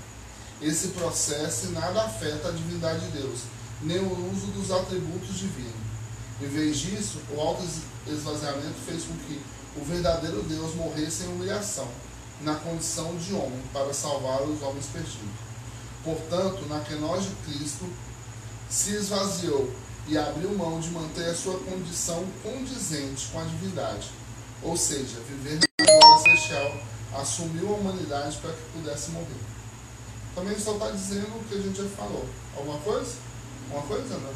Esse 0.60 0.88
processo 0.88 1.70
nada 1.70 2.02
afeta 2.02 2.48
a 2.48 2.52
divindade 2.52 3.06
de 3.06 3.18
Deus, 3.18 3.40
nem 3.80 3.98
o 3.98 4.32
uso 4.32 4.48
dos 4.48 4.70
atributos 4.70 5.38
divinos. 5.38 5.72
Em 6.40 6.48
vez 6.48 6.78
disso, 6.78 7.20
o 7.34 7.40
alto 7.40 7.62
esvaziamento 8.06 8.78
fez 8.84 9.04
com 9.04 9.16
que 9.26 9.40
o 9.76 9.84
verdadeiro 9.84 10.42
Deus 10.42 10.74
morresse 10.74 11.24
em 11.24 11.28
humilhação, 11.28 11.88
na 12.42 12.54
condição 12.56 13.16
de 13.16 13.32
homem, 13.34 13.62
para 13.72 13.94
salvar 13.94 14.42
os 14.42 14.62
homens 14.62 14.86
perdidos. 14.86 15.48
Portanto, 16.04 16.66
na 16.68 16.80
quenose 16.80 17.28
de 17.28 17.34
Cristo, 17.52 17.88
se 18.68 18.94
esvaziou 18.94 19.72
e 20.08 20.16
abriu 20.16 20.50
mão 20.56 20.80
de 20.80 20.90
manter 20.90 21.26
a 21.26 21.34
sua 21.34 21.58
condição 21.58 22.24
condizente 22.42 23.28
com 23.28 23.40
a 23.40 23.44
divindade, 23.44 24.10
ou 24.62 24.74
seja, 24.76 25.20
viver 25.28 25.60
na 25.60 25.86
glória 25.86 26.22
celestial, 26.22 26.80
assumiu 27.20 27.74
a 27.74 27.76
humanidade 27.76 28.38
para 28.38 28.52
que 28.52 28.62
pudesse 28.72 29.10
morrer. 29.10 29.26
Também 30.34 30.58
só 30.58 30.72
está 30.74 30.90
dizendo 30.90 31.36
o 31.36 31.44
que 31.44 31.54
a 31.56 31.60
gente 31.60 31.76
já 31.76 31.88
falou. 31.90 32.26
Alguma 32.56 32.78
coisa? 32.78 33.16
Uma 33.70 33.82
coisa, 33.82 34.16
não? 34.18 34.32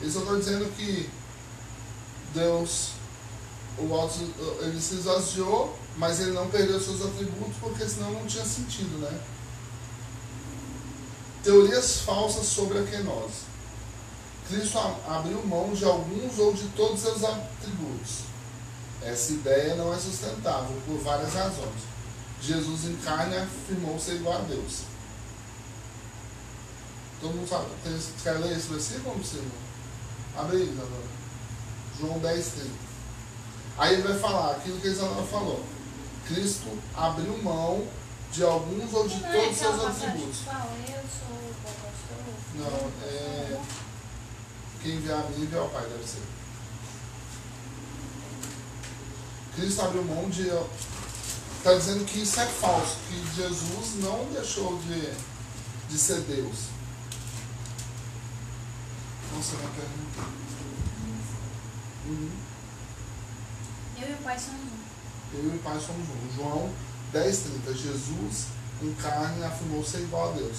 Ele 0.00 0.10
só 0.10 0.20
está 0.20 0.34
dizendo 0.34 0.76
que 0.76 1.08
Deus, 2.34 2.92
o 3.78 3.94
alto, 3.94 4.18
ele 4.62 4.80
se 4.80 4.94
esvaziou, 4.94 5.78
mas 5.96 6.18
ele 6.18 6.32
não 6.32 6.48
perdeu 6.48 6.80
seus 6.80 7.02
atributos, 7.02 7.56
porque 7.60 7.88
senão 7.88 8.10
não 8.10 8.26
tinha 8.26 8.44
sentido, 8.44 8.98
né? 8.98 9.20
Teorias 11.44 12.00
falsas 12.00 12.46
sobre 12.46 12.78
a 12.78 12.82
kenose. 12.84 13.49
Cristo 14.50 14.78
abriu 15.06 15.46
mão 15.46 15.72
de 15.72 15.84
alguns 15.84 16.38
ou 16.38 16.52
de 16.52 16.66
todos 16.70 17.00
seus 17.00 17.22
atributos. 17.22 18.24
Essa 19.00 19.32
ideia 19.32 19.76
não 19.76 19.94
é 19.94 19.96
sustentável 19.96 20.76
por 20.84 20.98
várias 20.98 21.32
razões. 21.32 21.80
Jesus 22.42 22.86
em 22.86 22.96
carne 22.96 23.36
afirmou 23.36 23.98
ser 23.98 24.16
igual 24.16 24.38
a 24.38 24.42
Deus. 24.42 24.80
Todo 27.20 27.34
mundo 27.34 27.48
sabe. 27.48 27.66
Quer 28.22 28.32
ler 28.32 28.56
esse 28.56 28.68
versículo, 28.68 29.24
Silvio? 29.24 29.52
Abre 30.36 30.56
aí, 30.56 30.64
Isadora. 30.64 31.20
João 31.98 32.18
10, 32.18 32.46
30. 32.46 32.70
Aí 33.78 33.94
ele 33.94 34.02
vai 34.02 34.18
falar 34.18 34.52
aquilo 34.52 34.80
que 34.80 34.88
Isadora 34.88 35.26
falou. 35.26 35.64
Cristo 36.26 36.76
abriu 36.96 37.40
mão 37.42 37.86
de 38.32 38.42
alguns 38.42 38.92
ou 38.92 39.06
de 39.06 39.20
todos 39.20 39.56
seus 39.56 39.84
atributos. 39.84 40.40
Não, 42.54 42.90
é. 43.04 43.60
Quem 44.82 44.96
enviar 44.96 45.20
a 45.20 45.28
mim 45.28 45.42
enviar 45.42 45.64
o 45.64 45.68
Pai, 45.68 45.82
deve 45.82 46.06
ser. 46.06 46.22
Cristo 49.54 49.82
abriu 49.82 50.04
mão 50.04 50.28
de. 50.30 50.48
Está 51.58 51.74
dizendo 51.74 52.04
que 52.06 52.22
isso 52.22 52.40
é 52.40 52.46
falso, 52.46 52.96
que 53.08 53.36
Jesus 53.36 54.02
não 54.02 54.24
deixou 54.32 54.78
de, 54.78 55.12
de 55.88 55.98
ser 55.98 56.20
Deus. 56.22 56.70
Nossa, 59.34 59.56
minha 59.56 59.68
pergunta. 59.68 60.40
Uhum. 62.06 62.30
Eu 64.00 64.08
e 64.08 64.12
o 64.14 64.16
pai 64.18 64.38
somos 64.38 64.62
um. 64.62 64.90
Eu 65.34 65.44
e 65.44 65.56
o 65.56 65.58
Pai 65.60 65.78
somos 65.78 66.08
um. 66.08 66.36
João 66.36 66.72
10, 67.12 67.38
30. 67.38 67.74
Jesus 67.74 68.46
em 68.82 68.94
carne 68.94 69.44
afirmou 69.44 69.84
ser 69.84 70.00
igual 70.00 70.30
a 70.30 70.32
Deus. 70.32 70.58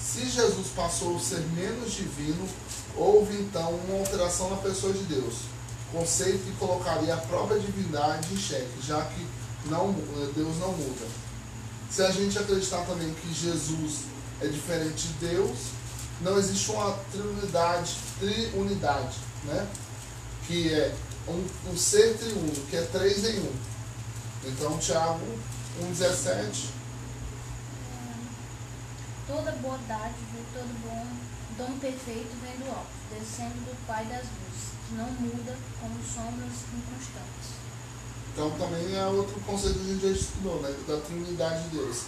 Se 0.00 0.28
Jesus 0.28 0.68
passou 0.74 1.16
a 1.16 1.20
ser 1.20 1.40
menos 1.54 1.92
divino, 1.92 2.48
houve 2.96 3.36
então 3.36 3.70
uma 3.70 3.98
alteração 3.98 4.50
na 4.50 4.56
pessoa 4.56 4.92
de 4.92 5.04
Deus. 5.04 5.34
Conceito 5.92 6.44
que 6.44 6.52
colocaria 6.58 7.14
a 7.14 7.18
própria 7.18 7.58
divindade 7.58 8.32
em 8.32 8.36
xeque, 8.36 8.82
já 8.82 9.02
que 9.04 9.26
não, 9.66 9.92
Deus 10.34 10.58
não 10.58 10.72
muda. 10.72 11.06
Se 11.90 12.02
a 12.02 12.10
gente 12.10 12.38
acreditar 12.38 12.84
também 12.84 13.12
que 13.14 13.32
Jesus 13.32 14.00
é 14.40 14.46
diferente 14.46 15.08
de 15.08 15.26
Deus, 15.28 15.58
não 16.20 16.38
existe 16.38 16.70
uma 16.70 16.92
triunidade, 17.10 17.96
triunidade 18.18 19.16
né? 19.44 19.66
que 20.46 20.72
é 20.72 20.94
um, 21.26 21.70
um 21.70 21.76
ser 21.76 22.16
triuno, 22.18 22.52
que 22.68 22.76
é 22.76 22.82
três 22.82 23.24
em 23.24 23.40
um. 23.40 23.52
Então, 24.44 24.78
Tiago 24.78 25.20
1,17. 25.80 26.77
Toda 29.28 29.52
boa 29.52 29.78
dádiva 29.86 30.34
e 30.34 30.44
todo 30.52 30.82
bom 30.82 31.06
dom 31.58 31.78
perfeito 31.78 32.34
vem 32.40 32.56
do 32.56 32.70
alto, 32.70 32.88
descendo 33.10 33.54
do 33.66 33.86
Pai 33.86 34.04
das 34.06 34.22
luzes, 34.22 34.72
que 34.88 34.94
não 34.94 35.10
muda 35.10 35.56
como 35.80 35.94
sombras 36.02 36.64
inconstantes. 36.72 37.58
Então, 38.32 38.50
também 38.52 38.96
é 38.96 39.06
outro 39.06 39.38
conceito 39.40 39.80
que 39.80 39.90
a 39.90 39.92
gente 39.92 40.02
já 40.02 40.12
estudou, 40.12 40.62
né? 40.62 40.74
da 40.86 40.96
Trindade 41.00 41.64
de 41.64 41.76
Deus. 41.76 42.04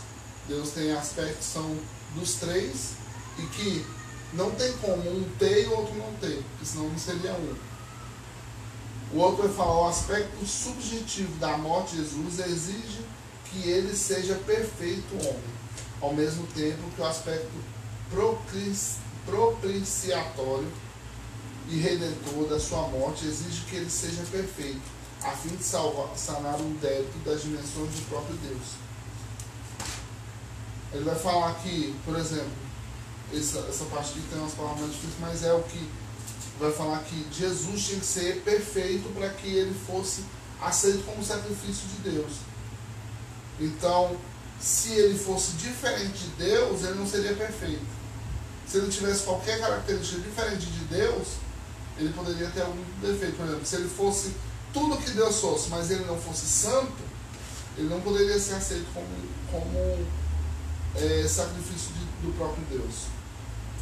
Deus 0.47 0.71
tem 0.71 0.93
aspectos 0.93 1.39
que 1.39 1.53
são 1.53 1.77
dos 2.15 2.35
três 2.35 2.93
e 3.39 3.43
que 3.47 3.87
não 4.33 4.51
tem 4.53 4.73
como 4.79 5.11
um 5.11 5.29
ter 5.39 5.65
e 5.65 5.67
o 5.67 5.77
outro 5.77 5.95
não 5.97 6.13
ter, 6.15 6.43
porque 6.51 6.65
senão 6.65 6.89
não 6.89 6.99
seria 6.99 7.33
um. 7.33 7.55
O 9.13 9.19
outro 9.19 9.49
vai 9.49 9.57
falar 9.57 9.87
o 9.87 9.89
aspecto 9.89 10.47
subjetivo 10.47 11.37
da 11.39 11.59
morte 11.59 11.97
de 11.97 12.03
Jesus 12.03 12.39
exige 12.39 13.05
que 13.47 13.69
ele 13.69 13.95
seja 13.97 14.37
perfeito 14.47 15.13
homem, 15.17 15.60
ao 16.01 16.15
mesmo 16.15 16.47
tempo 16.49 16.83
que 16.95 17.01
o 17.01 17.07
aspecto 17.07 17.51
propici- 18.11 18.97
propiciatório 19.27 20.71
e 21.69 21.79
redentor 21.79 22.49
da 22.49 22.59
sua 22.59 22.89
morte 22.89 23.27
exige 23.27 23.65
que 23.67 23.77
ele 23.77 23.91
seja 23.91 24.23
perfeito, 24.31 24.81
a 25.23 25.31
fim 25.33 25.55
de 25.55 25.63
salvar, 25.63 26.17
sanar 26.17 26.61
um 26.61 26.73
débito 26.75 27.19
das 27.25 27.43
dimensões 27.43 27.91
do 27.91 28.09
próprio 28.09 28.37
Deus. 28.37 28.75
Ele 30.93 31.05
vai 31.05 31.15
falar 31.15 31.55
que, 31.57 31.95
por 32.05 32.19
exemplo, 32.19 32.51
essa, 33.33 33.61
essa 33.61 33.85
parte 33.85 34.11
aqui 34.11 34.23
tem 34.29 34.39
umas 34.39 34.55
palavras 34.55 34.91
difíceis, 34.91 35.15
mas 35.21 35.45
é 35.45 35.53
o 35.53 35.63
que 35.63 35.89
vai 36.59 36.73
falar 36.73 36.99
que 37.05 37.27
Jesus 37.33 37.87
tinha 37.87 38.01
que 38.01 38.07
ser 38.07 38.43
perfeito 38.43 39.09
para 39.15 39.29
que 39.29 39.47
ele 39.47 39.75
fosse 39.87 40.25
aceito 40.61 41.05
como 41.05 41.25
sacrifício 41.25 41.87
de 41.89 42.11
Deus. 42.11 42.33
Então, 43.61 44.17
se 44.61 44.93
ele 44.93 45.19
fosse 45.19 45.53
diferente 45.53 46.19
de 46.19 46.45
Deus, 46.45 46.83
ele 46.85 46.95
não 46.95 47.07
seria 47.07 47.35
perfeito. 47.35 47.85
Se 48.67 48.77
ele 48.79 48.91
tivesse 48.91 49.23
qualquer 49.25 49.59
característica 49.61 50.21
diferente 50.21 50.67
de 50.67 50.85
Deus, 50.85 51.29
ele 51.99 52.13
poderia 52.13 52.49
ter 52.51 52.61
algum 52.63 52.83
defeito. 53.03 53.37
Por 53.37 53.47
exemplo, 53.47 53.67
se 53.67 53.77
ele 53.77 53.89
fosse 53.89 54.35
tudo 54.73 54.97
que 54.99 55.11
Deus 55.11 55.41
fosse, 55.41 55.69
mas 55.71 55.91
ele 55.91 56.05
não 56.05 56.17
fosse 56.19 56.47
santo, 56.47 56.93
ele 57.77 57.89
não 57.89 58.01
poderia 58.01 58.39
ser 58.39 58.55
aceito 58.55 58.87
como, 58.95 59.07
como 59.51 60.07
é, 60.97 61.27
sacrifício 61.27 61.91
de- 61.95 62.27
do 62.27 62.33
próprio 62.37 62.65
Deus. 62.71 62.95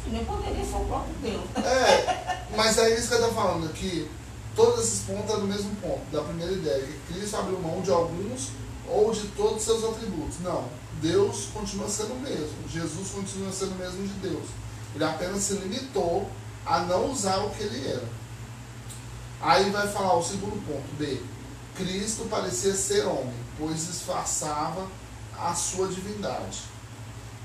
Nem 0.07 0.23
poderia 0.25 0.63
ser 0.65 0.75
o 0.75 0.85
próprio 0.85 1.13
Deus. 1.21 1.43
É, 1.57 2.45
mas 2.55 2.77
é 2.77 2.97
isso 2.97 3.09
que 3.09 3.13
eu 3.15 3.19
estou 3.19 3.33
falando, 3.33 3.71
que 3.73 4.09
todos 4.55 4.79
esses 4.85 4.99
pontos 5.01 5.29
é 5.35 5.37
do 5.39 5.45
mesmo 5.45 5.75
ponto, 5.75 6.01
da 6.11 6.21
primeira 6.23 6.51
ideia, 6.53 6.83
que 7.07 7.13
Cristo 7.13 7.35
abriu 7.37 7.59
mão 7.59 7.81
de 7.81 7.91
alguns 7.91 8.49
ou 8.89 9.11
de 9.11 9.27
todos 9.29 9.57
os 9.57 9.63
seus 9.63 9.83
atributos. 9.83 10.39
Não, 10.39 10.67
Deus 11.01 11.47
continua 11.53 11.87
sendo 11.87 12.13
o 12.13 12.19
mesmo, 12.19 12.67
Jesus 12.67 13.09
continua 13.11 13.51
sendo 13.51 13.71
o 13.73 13.77
mesmo 13.77 14.07
de 14.07 14.13
Deus. 14.15 14.45
Ele 14.95 15.03
apenas 15.03 15.43
se 15.43 15.53
limitou 15.53 16.29
a 16.65 16.79
não 16.79 17.11
usar 17.11 17.37
o 17.37 17.49
que 17.51 17.63
ele 17.63 17.87
era. 17.87 18.07
Aí 19.41 19.69
vai 19.69 19.87
falar 19.87 20.17
o 20.17 20.23
segundo 20.23 20.63
ponto, 20.65 20.95
B. 20.97 21.21
Cristo 21.75 22.27
parecia 22.29 22.73
ser 22.73 23.05
homem, 23.05 23.33
pois 23.57 23.87
disfarçava 23.87 24.85
a 25.37 25.55
sua 25.55 25.87
divindade. 25.87 26.63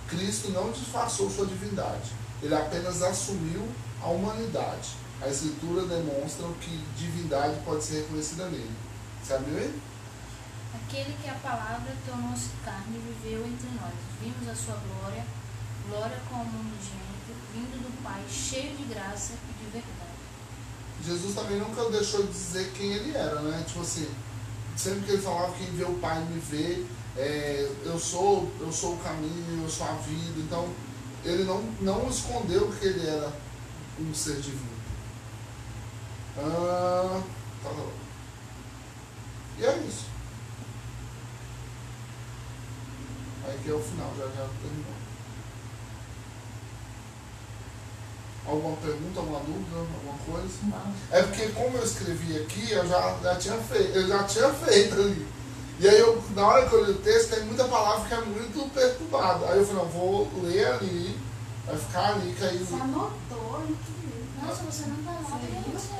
Cristo 0.08 0.50
não 0.50 0.72
disfarçou 0.72 1.30
sua 1.30 1.46
divindade, 1.46 2.12
ele 2.42 2.54
apenas 2.54 3.02
assumiu 3.02 3.62
a 4.02 4.08
humanidade. 4.08 4.96
a 5.22 5.28
escritura 5.28 5.86
demonstra 5.86 6.46
que 6.60 6.76
divindade 6.98 7.58
pode 7.64 7.82
ser 7.82 8.02
reconhecida 8.02 8.46
nele. 8.46 8.76
Sabe? 9.26 9.70
Aquele 10.74 11.16
que 11.22 11.28
a 11.28 11.34
palavra 11.34 11.92
tornou-se 12.04 12.50
carne 12.64 12.98
viveu 12.98 13.46
entre 13.46 13.68
nós. 13.80 13.94
Vimos 14.20 14.48
a 14.48 14.54
sua 14.54 14.76
glória, 14.76 15.24
glória 15.88 16.20
como 16.28 16.60
unigênito, 16.60 17.32
vindo 17.52 17.82
do 17.82 18.02
Pai, 18.02 18.22
cheio 18.28 18.76
de 18.76 18.84
graça 18.84 19.34
e 19.34 19.64
de 19.64 19.70
verdade. 19.70 20.14
Jesus 21.04 21.34
também 21.34 21.58
nunca 21.58 21.88
deixou 21.90 22.22
de 22.22 22.32
dizer 22.32 22.72
quem 22.72 22.92
ele 22.92 23.16
era, 23.16 23.40
né? 23.42 23.62
Tipo 23.66 23.82
assim, 23.82 24.08
sempre 24.76 25.00
que 25.04 25.12
ele 25.12 25.22
falava 25.22 25.54
quem 25.54 25.66
vê 25.72 25.84
o 25.84 25.98
Pai 25.98 26.20
me 26.24 26.40
vê, 26.40 26.84
é, 27.16 27.70
eu 27.84 27.98
sou 27.98 28.50
eu 28.60 28.72
sou 28.72 28.94
o 28.94 28.98
caminho, 28.98 29.62
eu 29.62 29.70
sou 29.70 29.86
a 29.86 29.92
vida. 29.92 30.40
Então, 30.40 30.68
ele 31.24 31.44
não, 31.44 31.62
não 31.80 32.08
escondeu 32.08 32.70
que 32.72 32.86
ele 32.86 33.06
era 33.06 33.32
um 34.00 34.14
ser 34.14 34.40
divino. 34.40 34.74
Ah, 36.36 37.22
tá 37.62 37.70
bom. 37.70 37.92
E 39.58 39.64
é 39.64 39.76
isso. 39.86 40.13
Aí 43.46 43.58
que 43.62 43.70
é 43.70 43.74
o 43.74 43.80
final, 43.80 44.10
já 44.18 44.24
já 44.24 44.48
terminou. 44.60 44.94
Alguma 48.46 48.76
pergunta, 48.76 49.20
alguma 49.20 49.40
dúvida, 49.40 49.78
alguma 49.78 50.18
coisa? 50.18 50.54
Não. 50.64 50.94
É 51.10 51.22
porque 51.22 51.48
como 51.48 51.76
eu 51.76 51.84
escrevi 51.84 52.36
aqui, 52.36 52.72
eu 52.72 52.86
já, 52.86 53.16
já 53.22 53.36
tinha 53.36 53.56
feito, 53.56 53.96
eu 53.96 54.06
já 54.06 54.24
tinha 54.24 54.52
feito 54.52 54.94
ali. 54.94 55.26
E 55.80 55.88
aí 55.88 55.98
eu, 55.98 56.22
na 56.36 56.46
hora 56.46 56.68
que 56.68 56.74
eu 56.74 56.84
li 56.84 56.92
o 56.92 56.98
texto, 56.98 57.34
tem 57.34 57.44
muita 57.46 57.64
palavra 57.64 58.06
que 58.06 58.14
é 58.14 58.20
muito 58.20 58.70
perturbada. 58.72 59.46
Aí 59.46 59.58
eu 59.58 59.66
falei, 59.66 59.82
não, 59.82 59.90
vou 59.90 60.30
ler 60.42 60.66
ali, 60.66 61.18
vai 61.66 61.76
ficar 61.76 62.10
ali, 62.10 62.34
que 62.34 62.44
aí. 62.44 62.58
Você 62.58 62.74
anotou. 62.74 63.62
Nossa, 64.42 64.62
você 64.64 64.86
não 64.86 64.96
tá 65.04 65.12
lá. 65.12 65.40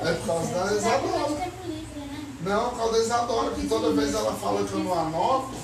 É 0.07 0.13
por 0.13 0.27
causa 0.27 0.53
da 0.53 0.75
Isadora. 0.75 1.29
né? 1.39 2.25
Não, 2.41 2.69
por 2.69 2.77
causa 2.77 2.91
da 2.93 2.99
Isadora, 2.99 3.55
que 3.55 3.67
toda 3.67 3.91
vez 3.93 4.13
ela 4.13 4.33
fala 4.35 4.63
que 4.63 4.73
eu 4.73 4.79
não 4.79 4.99
anoto, 4.99 5.55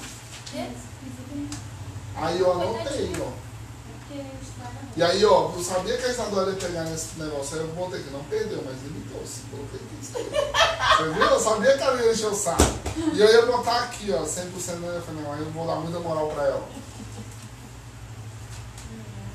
aí 2.21 2.39
eu 2.39 2.51
anotei, 2.51 3.12
ó. 3.19 3.31
Estava 4.41 4.71
E 4.95 5.03
aí, 5.03 5.25
ó, 5.25 5.51
eu 5.55 5.63
sabia 5.63 5.97
que 5.97 6.05
a 6.05 6.10
Isadora 6.10 6.51
ia 6.51 6.57
pegar 6.57 6.84
nesse 6.84 7.17
negócio, 7.17 7.57
aí 7.57 7.62
eu 7.63 7.73
botei 7.73 7.99
aqui, 7.99 8.10
não 8.12 8.23
perdeu, 8.25 8.62
mas 8.65 8.81
limitou-se. 8.84 9.41
Coloquei 9.49 9.79
aqui. 9.79 9.95
Você 10.01 11.13
viu? 11.13 11.23
Eu 11.23 11.39
sabia 11.39 11.77
que 11.77 11.84
ela 11.84 12.01
ia 12.01 12.12
encher 12.12 12.27
o 12.27 12.36
saco. 12.36 12.63
E 13.13 13.19
eu 13.19 13.27
ia 13.27 13.45
botar 13.45 13.84
aqui, 13.84 14.12
ó, 14.12 14.23
100% 14.23 14.75
né? 14.79 14.97
Eu 14.97 15.01
falei, 15.01 15.23
não, 15.23 15.34
aí 15.34 15.39
eu 15.39 15.51
vou 15.51 15.65
dar 15.65 15.75
muita 15.75 15.99
moral 15.99 16.29
pra 16.29 16.43
ela. 16.43 16.67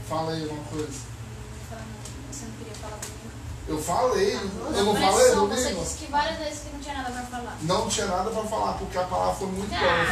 Fala 0.09 0.33
aí 0.33 0.46
uma 0.46 0.62
coisa. 0.64 0.87
Você 2.31 2.44
não 2.44 2.53
queria 2.59 2.75
falar 2.75 2.99
comigo? 2.99 3.16
Eu 3.68 3.83
falei, 3.83 4.35
eu 4.35 4.85
não 4.85 4.94
falei, 4.94 5.11
Você 5.11 5.35
domingo? 5.35 5.81
disse 5.83 5.98
que 5.98 6.07
várias 6.11 6.38
vezes 6.38 6.61
que 6.61 6.70
não 6.72 6.79
tinha 6.81 6.94
nada 6.94 7.11
pra 7.11 7.22
falar. 7.22 7.57
Não 7.62 7.88
tinha 7.88 8.07
nada 8.07 8.31
pra 8.31 8.44
falar, 8.44 8.72
porque 8.74 8.96
a 8.96 9.02
palavra 9.05 9.35
foi 9.35 9.48
muito 9.48 9.68
boa, 9.68 9.81
Ah, 9.83 10.05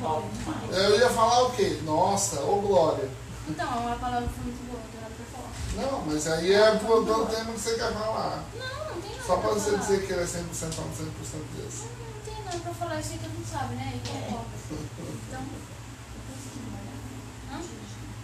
não 0.00 0.22
foi? 0.70 0.84
Eu 0.84 0.98
ia 0.98 1.10
falar 1.10 1.42
o 1.44 1.50
quê? 1.52 1.80
Nossa, 1.84 2.40
ô 2.40 2.60
glória. 2.62 3.10
Então, 3.46 3.66
a 3.66 3.96
palavra 3.96 4.26
foi 4.28 4.44
muito 4.44 4.66
boa, 4.70 4.80
não 4.80 4.90
tem 4.90 5.00
nada 5.02 5.12
pra 5.14 5.26
falar. 5.36 5.92
Não, 5.92 6.00
mas 6.06 6.26
aí 6.28 6.52
é 6.54 6.76
pro 6.76 7.02
do 7.04 7.26
tema 7.26 7.52
que 7.52 7.60
você 7.60 7.74
quer 7.74 7.92
falar. 7.92 8.44
Não, 8.56 8.94
não 8.94 9.02
tem 9.02 9.10
nada 9.10 9.22
Só 9.26 9.36
pra 9.36 9.48
pra 9.50 9.58
você 9.58 9.70
falar. 9.70 9.82
dizer 9.82 10.06
que 10.06 10.12
ele 10.12 10.22
é 10.22 10.24
100% 10.24 10.78
homem, 10.80 10.92
100% 10.96 11.44
Deus. 11.56 11.74
Não, 11.84 12.08
não 12.08 12.20
tem 12.24 12.44
nada 12.44 12.58
pra 12.58 12.72
falar, 12.74 13.00
isso 13.00 13.12
aí 13.12 13.18
todo 13.18 13.32
mundo 13.34 13.46
sabe, 13.52 13.74
né? 13.74 13.92
E 14.02 14.08
concorda. 14.08 14.48
Então? 15.28 15.42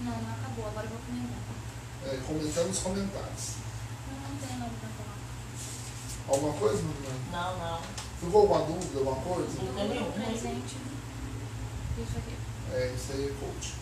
Não, 0.00 0.12
não 0.12 0.32
acabou, 0.32 0.66
agora 0.68 0.86
eu 0.86 0.90
vou 0.90 0.98
comentar. 1.04 1.38
É, 2.06 2.16
comentando 2.26 2.70
os 2.70 2.78
comentários. 2.78 3.63
Tem 4.48 4.58
falar. 4.58 5.18
Alguma 6.28 6.52
coisa? 6.54 6.82
Não, 7.32 7.58
não. 7.58 7.80
Ficou 8.20 8.40
alguma 8.42 8.60
dúvida, 8.66 8.98
alguma 8.98 9.16
coisa? 9.16 9.50
Dúvida 9.60 9.84
nenhuma. 9.84 10.12
presente. 10.12 10.76
Isso 11.98 12.18
aqui. 12.18 12.36
É, 12.72 12.92
isso 12.94 13.12
aí 13.12 13.24
é 13.26 13.34
coach. 13.44 13.74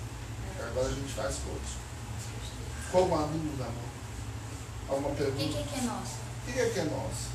Agora 0.67 0.87
a 0.89 0.93
gente 0.93 1.13
faz 1.13 1.37
coach. 1.37 1.79
Ficou 2.87 3.03
alguma 3.03 3.27
dúvida, 3.29 3.65
amor? 3.65 3.93
Alguma 4.89 5.09
O 5.11 5.15
que, 5.17 5.23
pergunta? 5.23 5.43
que 5.45 5.59
é 5.59 5.63
que 5.63 5.79
é 5.79 5.83
nosso? 5.83 6.15
O 6.49 6.53
que 6.53 6.61
é 6.61 6.69
que 6.71 6.79
é 6.81 6.85
nós? 6.85 7.33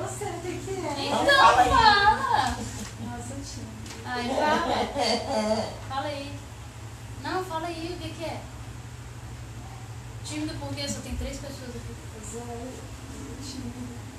Você 0.00 0.24
tem 0.24 0.58
que 0.58 0.70
é. 0.70 1.10
Não, 1.10 1.22
Então 1.22 1.36
fala 1.36 1.62
aí. 1.62 1.68
fala! 1.70 2.56
Nossa, 3.04 3.34
tia. 3.44 3.64
Ai, 4.04 4.28
fala. 4.28 5.66
Fala 5.88 6.06
aí. 6.06 6.38
Não, 7.22 7.44
fala 7.44 7.66
aí 7.68 7.94
o 7.96 8.02
que, 8.02 8.08
que 8.14 8.24
é. 8.24 8.40
Tímido 10.32 10.54
porque 10.58 10.88
só 10.88 11.00
tem 11.00 11.14
três 11.16 11.36
pessoas 11.38 11.68
aqui. 11.76 11.94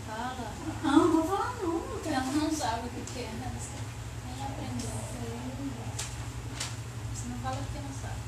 Fala. 0.08 0.54
Não, 0.84 1.08
não 1.08 1.12
vou 1.24 1.24
falar 1.38 1.56
não. 1.64 1.82
Ela 2.06 2.22
não 2.26 2.52
sabe 2.52 2.88
o 2.88 2.90
que, 2.92 3.20
é. 3.20 3.30
Nem 3.32 4.46
aprendeu. 4.46 4.90
Você 7.16 7.30
não 7.30 7.38
fala 7.40 7.56
porque 7.56 7.80
não 7.80 7.94
sabe. 8.00 8.22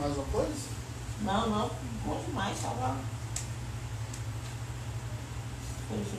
Mais 0.00 0.16
uma 0.16 0.24
coisa? 0.26 0.68
Não, 1.20 1.48
não. 1.48 1.70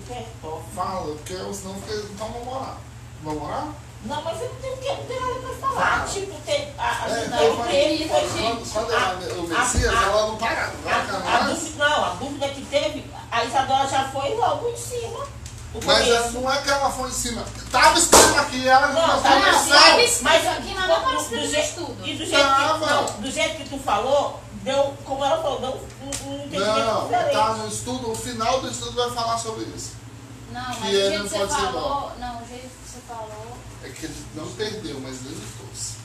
Que 0.08 0.14
é 0.14 0.30
top. 0.42 0.64
Fala, 0.74 1.16
porque 1.16 1.34
senão 1.54 1.76
fica- 1.82 2.08
então 2.14 2.32
vamos 2.32 2.46
morar. 2.46 3.74
Não, 4.06 4.22
mas 4.24 4.42
eu 4.42 4.48
não 4.50 4.56
tenho, 4.56 4.76
não 4.98 5.06
tenho 5.06 5.20
nada 5.28 5.40
pra 5.42 5.68
falar. 5.70 6.06
Tipo, 6.08 6.40
tem, 6.46 6.74
a, 6.78 7.04
a 7.04 7.10
É, 7.10 7.28
não, 7.28 7.38
teve, 7.38 7.58
mas- 7.58 7.70
teve, 7.70 7.98
gente. 8.38 8.70
quando 8.70 8.92
a- 8.92 8.96
ela, 8.96 9.34
o 9.40 9.48
Messias, 9.48 9.94
a- 9.94 10.04
ela 10.04 10.28
não 10.28 10.38
para, 10.38 10.72
vai 10.84 10.94
A, 10.94 10.98
a 11.02 11.06
canais. 11.06 11.46
dúvida, 11.60 11.86
não, 11.90 12.06
a 12.06 12.10
dúvida 12.12 12.48
que 12.50 12.62
teve, 12.66 13.12
a 13.30 13.44
Isadora 13.44 13.88
já 13.90 14.06
foi 14.10 14.36
logo 14.36 14.70
em 14.70 14.78
cima. 14.78 15.28
Mas 15.86 16.04
começo. 16.08 16.32
não 16.40 16.52
é 16.52 16.62
que 16.62 16.70
ela 16.70 16.90
foi 16.90 17.10
em 17.10 17.14
cima. 17.14 17.46
Tava 17.72 18.00
escrito 18.00 18.40
aqui, 18.40 18.68
ela 18.68 18.88
Não, 18.88 18.94
não 19.08 19.08
tá 19.08 19.18
estava 19.18 19.40
na 19.40 19.52
no 19.52 19.70
sala. 19.70 19.82
céu. 19.82 20.00
escrito 20.00 20.24
Mas 20.24 20.48
aqui, 20.48 20.74
não 20.74 20.88
tá 20.88 21.00
do 21.00 21.12
no 21.14 21.48
jeito- 21.48 21.60
estudo. 21.60 21.98
E 22.08 22.16
do 22.18 22.26
jeito, 22.26 22.42
Tava. 22.42 22.80
que, 22.80 22.92
não, 22.92 23.04
do 23.22 23.32
jeito 23.32 23.58
que 23.58 23.70
tu 23.70 23.78
falou, 23.78 24.40
deu, 24.64 24.94
como 25.06 25.24
ela 25.24 25.42
falou, 25.44 25.60
deu 25.60 25.70
um, 25.70 26.30
um 26.32 26.36
entendimento 26.46 26.66
Não, 26.76 27.04
diferente. 27.04 27.32
tá 27.34 27.54
no 27.54 27.68
estudo, 27.68 28.12
o 28.12 28.16
final 28.16 28.62
do 28.62 28.72
estudo 28.72 28.94
vai 28.94 29.12
falar 29.12 29.38
sobre 29.38 29.66
isso. 29.66 29.92
Não, 30.52 30.68
mas 30.68 30.78
Que 30.78 30.84
o 30.84 30.88
ele 30.88 31.10
jeito 31.10 31.18
não 31.18 31.24
que 31.24 31.30
você 31.30 31.38
pode 31.38 31.52
ser 31.54 31.60
falou. 31.60 32.14
Não, 32.20 32.42
o 32.42 32.48
jeito 32.48 32.70
que 32.70 32.90
você 32.90 33.00
falou. 33.08 33.58
É 33.84 33.90
que 33.90 34.06
ele 34.06 34.26
não 34.36 34.52
perdeu, 34.54 35.00
mas 35.00 35.22
limitou-se. 35.22 36.00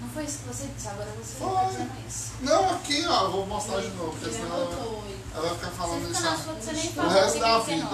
Não 0.00 0.08
foi 0.10 0.24
isso 0.24 0.38
que 0.38 0.48
você 0.48 0.66
disse, 0.68 0.88
agora 0.88 1.10
você 1.10 1.34
Foi. 1.34 1.48
está 1.48 1.64
dizendo 1.64 1.92
isso. 2.08 2.32
Não, 2.40 2.70
aqui, 2.70 3.04
ó, 3.06 3.28
vou 3.30 3.46
mostrar 3.46 3.80
de 3.80 3.88
novo, 3.88 4.12
porque 4.12 4.30
senão 4.30 4.54
ela, 4.54 4.66
anotou. 4.66 5.04
ela 5.34 5.48
vai 5.48 5.58
ficar 5.58 5.70
falando 5.70 6.10
isso 6.10 6.22
você 6.22 6.72
nem 6.72 6.92
fala 6.92 7.12
resto 7.12 7.30
o 7.30 7.32
que 7.32 7.40
da 7.40 7.48
é 7.48 7.60
vida. 7.60 7.88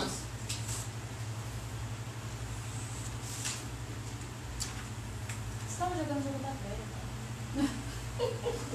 Você 5.67 5.73
estava 5.73 5.97
jogando 5.97 6.23
jogo 6.23 6.39
da 6.39 6.49
velha. 6.49 7.71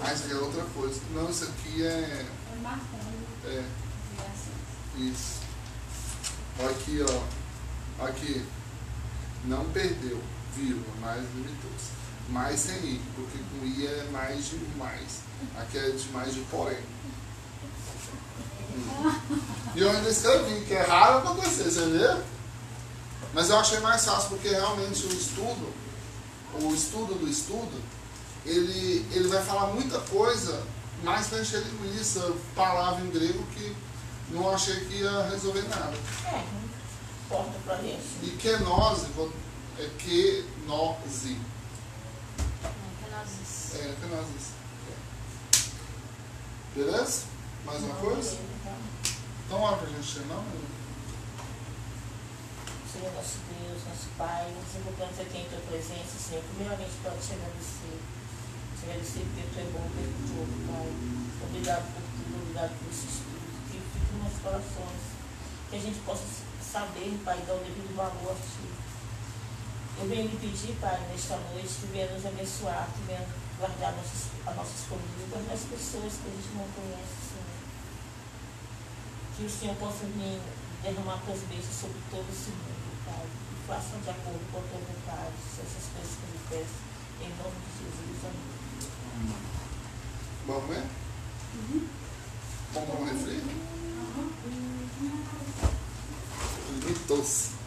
Ah, 0.02 0.13
isso 0.13 0.24
aqui 0.24 0.34
é 0.34 0.36
outra 0.36 0.63
coisa. 0.74 1.02
Não, 1.12 1.30
isso 1.30 1.43
aqui 1.45 1.84
é. 1.86 1.88
É 1.88 2.26
marcando. 2.62 3.28
É. 3.45 3.88
isso. 5.00 5.40
Aqui, 6.60 7.04
ó. 7.08 8.06
Aqui. 8.06 8.46
Não 9.46 9.66
perdeu, 9.70 10.22
vírgula, 10.56 10.94
mas 11.00 11.24
limitou-se. 11.34 11.92
Mais 12.30 12.60
sem 12.60 12.78
i, 12.78 13.02
porque 13.16 13.38
com 13.38 13.66
i 13.66 13.88
é 13.88 14.08
mais 14.12 14.50
de 14.50 14.58
mais. 14.78 15.22
Aqui 15.58 15.78
é 15.78 15.92
de 15.92 16.10
mais 16.10 16.34
de 16.34 16.42
porém. 16.42 16.78
Hum. 17.06 17.20
E 19.76 19.80
eu 19.80 19.90
ainda 19.90 20.10
escrevi, 20.10 20.66
que 20.66 20.74
é 20.74 20.84
raro 20.84 21.20
acontecer, 21.20 21.64
você 21.64 21.86
vê? 21.86 22.22
Mas 23.34 23.50
eu 23.50 23.58
achei 23.58 23.80
mais 23.80 24.06
fácil 24.06 24.30
porque 24.30 24.50
realmente 24.50 25.06
o 25.06 25.14
estudo, 25.14 25.74
o 26.62 26.74
estudo 26.74 27.16
do 27.16 27.28
estudo, 27.28 27.82
ele, 28.45 29.06
ele 29.12 29.28
vai 29.28 29.43
falar 29.43 29.68
muita 29.68 30.00
coisa 30.02 30.64
mais 31.04 31.28
para 31.28 31.41
encher 31.41 31.62
linguiça, 31.62 32.34
palavra 32.56 33.06
em 33.06 33.10
grego 33.10 33.43
que 33.54 33.76
não 34.32 34.53
achei 34.53 34.86
que 34.86 34.95
ia 34.95 35.30
resolver 35.30 35.63
nada. 35.69 35.93
É, 36.25 36.43
não 36.53 36.63
importa 37.25 37.59
pra 37.65 37.75
gente. 37.77 38.03
E 38.23 38.38
kenose 38.39 39.07
é 39.77 39.89
kenose. 39.97 41.38
Não, 42.63 42.71
que 43.03 43.11
nós 43.11 43.30
isso. 43.41 43.77
É, 43.77 43.95
kenose. 44.01 44.59
Beleza? 46.75 47.23
Mais 47.65 47.84
uma 47.84 47.95
coisa? 47.95 48.38
Então, 49.45 49.61
hora 49.61 49.77
pra 49.77 49.88
gente 49.89 50.13
terminar. 50.13 50.38
né? 50.38 50.61
Senhor 52.91 53.13
nosso 53.13 53.38
Deus, 53.49 53.82
nosso 53.86 54.07
Pai, 54.17 54.49
nos 54.49 54.75
invocamos 54.75 55.19
aqui 55.19 55.38
em 55.39 55.49
tua 55.49 55.59
presença, 55.69 56.17
Senhor, 56.17 56.43
primeiramente 56.53 56.91
para 57.01 57.11
te 57.11 57.34
agradecer. 57.34 57.97
Te 58.77 58.86
agradecer 58.86 59.25
porque 59.30 59.45
tu 59.53 59.59
é 59.59 59.63
bom 59.73 59.86
o 59.86 59.93
tempo 59.93 60.17
todo, 60.25 60.53
Pai. 60.69 60.89
Obrigado 61.49 61.86
por 61.93 62.01
tudo, 62.01 62.34
obrigado 62.41 62.73
por 62.80 62.89
esse 62.89 63.05
estudo, 63.05 63.39
corações. 64.41 65.01
Que 65.69 65.75
a 65.75 65.80
gente 65.80 65.99
possa 66.05 66.23
saber, 66.61 67.19
Pai, 67.25 67.41
dar 67.47 67.55
o 67.55 67.59
devido 67.59 67.95
valor 67.95 68.32
a 68.32 68.36
ti. 68.36 68.69
Eu 69.99 70.07
venho 70.07 70.30
lhe 70.30 70.38
pedir, 70.38 70.77
Pai, 70.80 70.97
nesta 71.09 71.36
noite, 71.51 71.67
que 71.82 71.88
venha 71.88 72.11
nos 72.13 72.25
abençoar, 72.25 72.88
que 72.95 73.03
venha 73.03 73.25
guardar 73.59 73.91
nossas, 73.93 74.32
as 74.47 74.55
nossas 74.55 74.82
famílias, 74.88 75.51
as 75.51 75.63
pessoas 75.67 76.13
que 76.15 76.27
a 76.30 76.34
gente 76.34 76.55
não 76.55 76.67
conhece, 76.71 77.19
Senhor. 77.27 77.59
Que 79.36 79.43
o 79.43 79.49
Senhor 79.49 79.75
possa 79.75 80.05
vir 80.05 80.39
derramar 80.82 81.19
tuas 81.25 81.43
bênçãos 81.51 81.75
sobre 81.75 81.99
todo 82.09 82.25
esse 82.32 82.49
mundo, 82.55 82.95
Pai. 83.05 83.27
E 83.27 83.67
faça 83.67 83.99
de 83.99 84.09
acordo 84.09 84.39
com 84.51 84.57
a 84.57 84.65
tua 84.71 84.80
vontade, 84.80 85.36
essas 85.59 85.86
coisas 85.91 86.15
que 86.15 86.23
eu 86.23 86.32
lhe 86.32 86.41
peço. 86.47 86.80
Em 87.19 87.30
nome 87.36 87.59
de 87.59 87.71
Jesus, 87.84 88.23
amém. 88.23 88.59
Vamos 90.47 90.69
ver? 90.69 90.88
Vamos 92.73 92.89
tomar 92.89 93.68
um 94.20 94.80
refri? 94.80 95.11
Limitou-se. 96.80 97.59